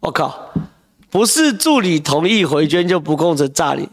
[0.00, 0.52] 我靠，
[1.08, 3.88] 不是助理同意回捐就不构成诈领，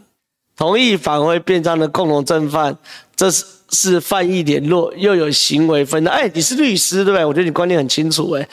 [0.56, 2.76] 同意返回变账的共同正犯，
[3.16, 6.10] 这是是犯意联络又有行为分的。
[6.10, 7.24] 哎，你是律师对不对？
[7.24, 8.48] 我觉得你观念很清楚哎，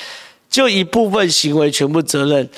[0.50, 2.50] 就一部分行为全部责任，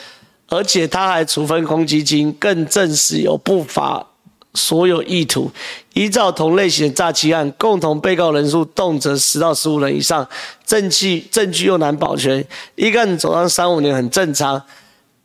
[0.48, 4.08] 而且他还处分公积金，更证实有不法。
[4.54, 5.50] 所有意图，
[5.94, 10.28] 依照同类型的诈欺案，共同被告人数动辄十到十五人以上，
[10.66, 14.62] 证据证据又难保全，一个人走上三五年很正常。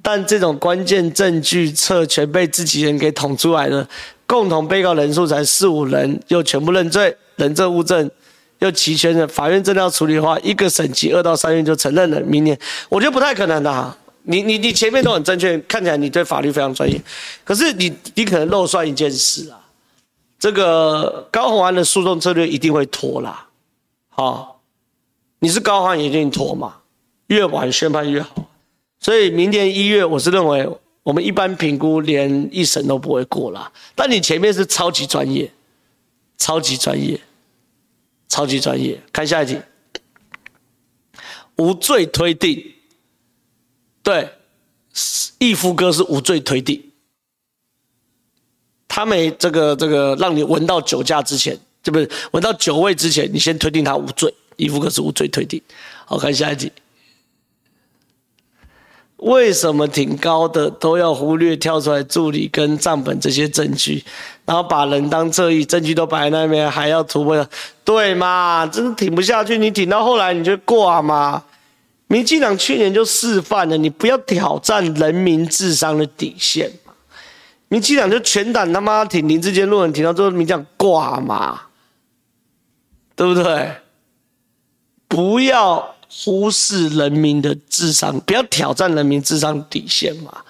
[0.06, 3.88] 但这种关键证据侧全被自己人给捅出来了，
[4.24, 8.08] 共同被告人数才四五人，又全部认罪，人证物证
[8.60, 9.26] 又齐全了。
[9.26, 12.20] 法院真的要处理的话，一个审级二到三月就承认了。
[12.20, 12.56] 明年
[12.88, 13.98] 我觉得不太可能的哈。
[14.22, 17.02] 你你你前面都很正确，看起来你对法律非常专业，
[17.42, 19.58] 可是你你可能漏算一件事啊，
[20.38, 23.48] 这个高虹安的诉讼策略一定会拖啦，
[24.10, 24.60] 好，
[25.40, 26.76] 你是高虹安也一定拖嘛，
[27.26, 28.36] 越晚宣判越好，
[29.06, 30.68] 所以明年一月我是认为
[31.04, 35.48] 我们一般评估连一审都不会过啦，但你前面是超级专业，
[36.36, 37.20] 超级专业，
[38.28, 39.60] 超级专业，看下一题，
[41.54, 42.72] 无罪推定。
[44.02, 44.28] 对，
[45.38, 46.82] 义夫哥是无罪推定，
[48.88, 52.10] 他没这个这个让你闻到酒驾之前，这不是？
[52.32, 54.34] 闻到酒味之前，你先推定他无罪。
[54.56, 55.62] 义夫哥是无罪推定。
[56.06, 56.72] 好，看下一题，
[59.18, 64.04] 为什么挺高的都要忽略跳出来助理跟账本这些证据，
[64.44, 67.48] 然后把人当侧翼，证据都摆在那边，还要突破？
[67.82, 68.66] 对嘛？
[68.66, 71.42] 真的挺不下去，你挺到后来你就挂嘛？
[72.08, 76.70] 民进党去年就示范了，你不要挑战人民智商的底线。
[77.68, 81.62] 民进党就全党他妈挺林智坚论文，挺到最后民进党挂嘛，
[83.16, 83.72] 对不对？
[85.08, 90.42] 不要忽视人民的智商，不要挑战人民智商底线嘛，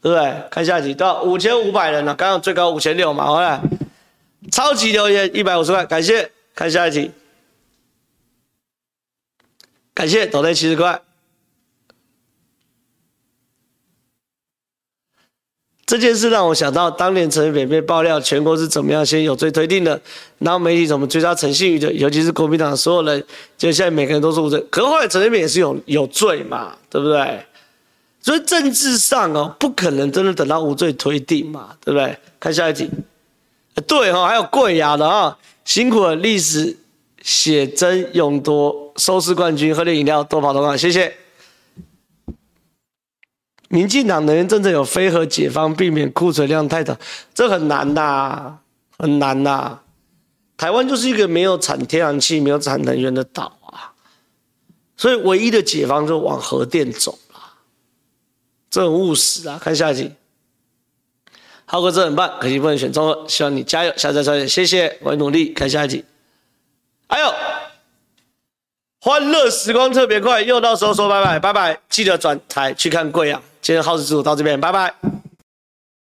[0.00, 0.42] 对不对？
[0.50, 3.60] 看下一题，到五千五百人了，刚刚最高五千六嘛，好来，
[4.50, 6.30] 超级留言一百五十块，感谢。
[6.54, 7.10] 看下一题。
[9.92, 11.00] 感谢抖内七十块。
[15.86, 20.00] 这件事让我想到，当年陈水扁被爆料，全国是怎么样先有罪推定的，
[20.38, 23.22] 然后媒体怎么追杀陈信宇的，尤其是国民党所有人，
[23.58, 24.58] 就现在每个人都是无罪。
[24.70, 27.44] 可是后来陈水扁也是有有罪嘛，对不对？
[28.20, 32.16] 所以政治上哦，不可能真的等到无罪推定嘛，对不对？
[32.40, 32.90] 看下一题。
[33.86, 36.76] 对哈，还有贵阳的啊，辛苦了历史。
[37.22, 41.10] 写真勇夺收视冠军，喝点饮料，多跑多看，谢谢。
[43.74, 46.96] 民进党能源政策有非核解放，避免库存量太大，
[47.34, 48.58] 这很难呐，
[48.96, 49.80] 很难呐。
[50.56, 53.90] 台湾就是一个没有产天然气、没有产能源的岛啊，
[54.96, 57.40] 所以唯一的解放就往核电走了，
[58.70, 59.58] 这很务实啊。
[59.60, 60.12] 看下一集，
[61.64, 65.52] 浩哥这很棒，可惜不能选中了，希望你加油，下次再创业，谢谢，我会努力。
[65.52, 66.04] 看下一集。
[67.08, 67.26] 还有
[69.06, 73.38] 欢乐时光特别快，又到时候说拜拜拜拜，记得转台去看贵阳。
[73.60, 74.94] 今天皓事之徒到这边，拜拜。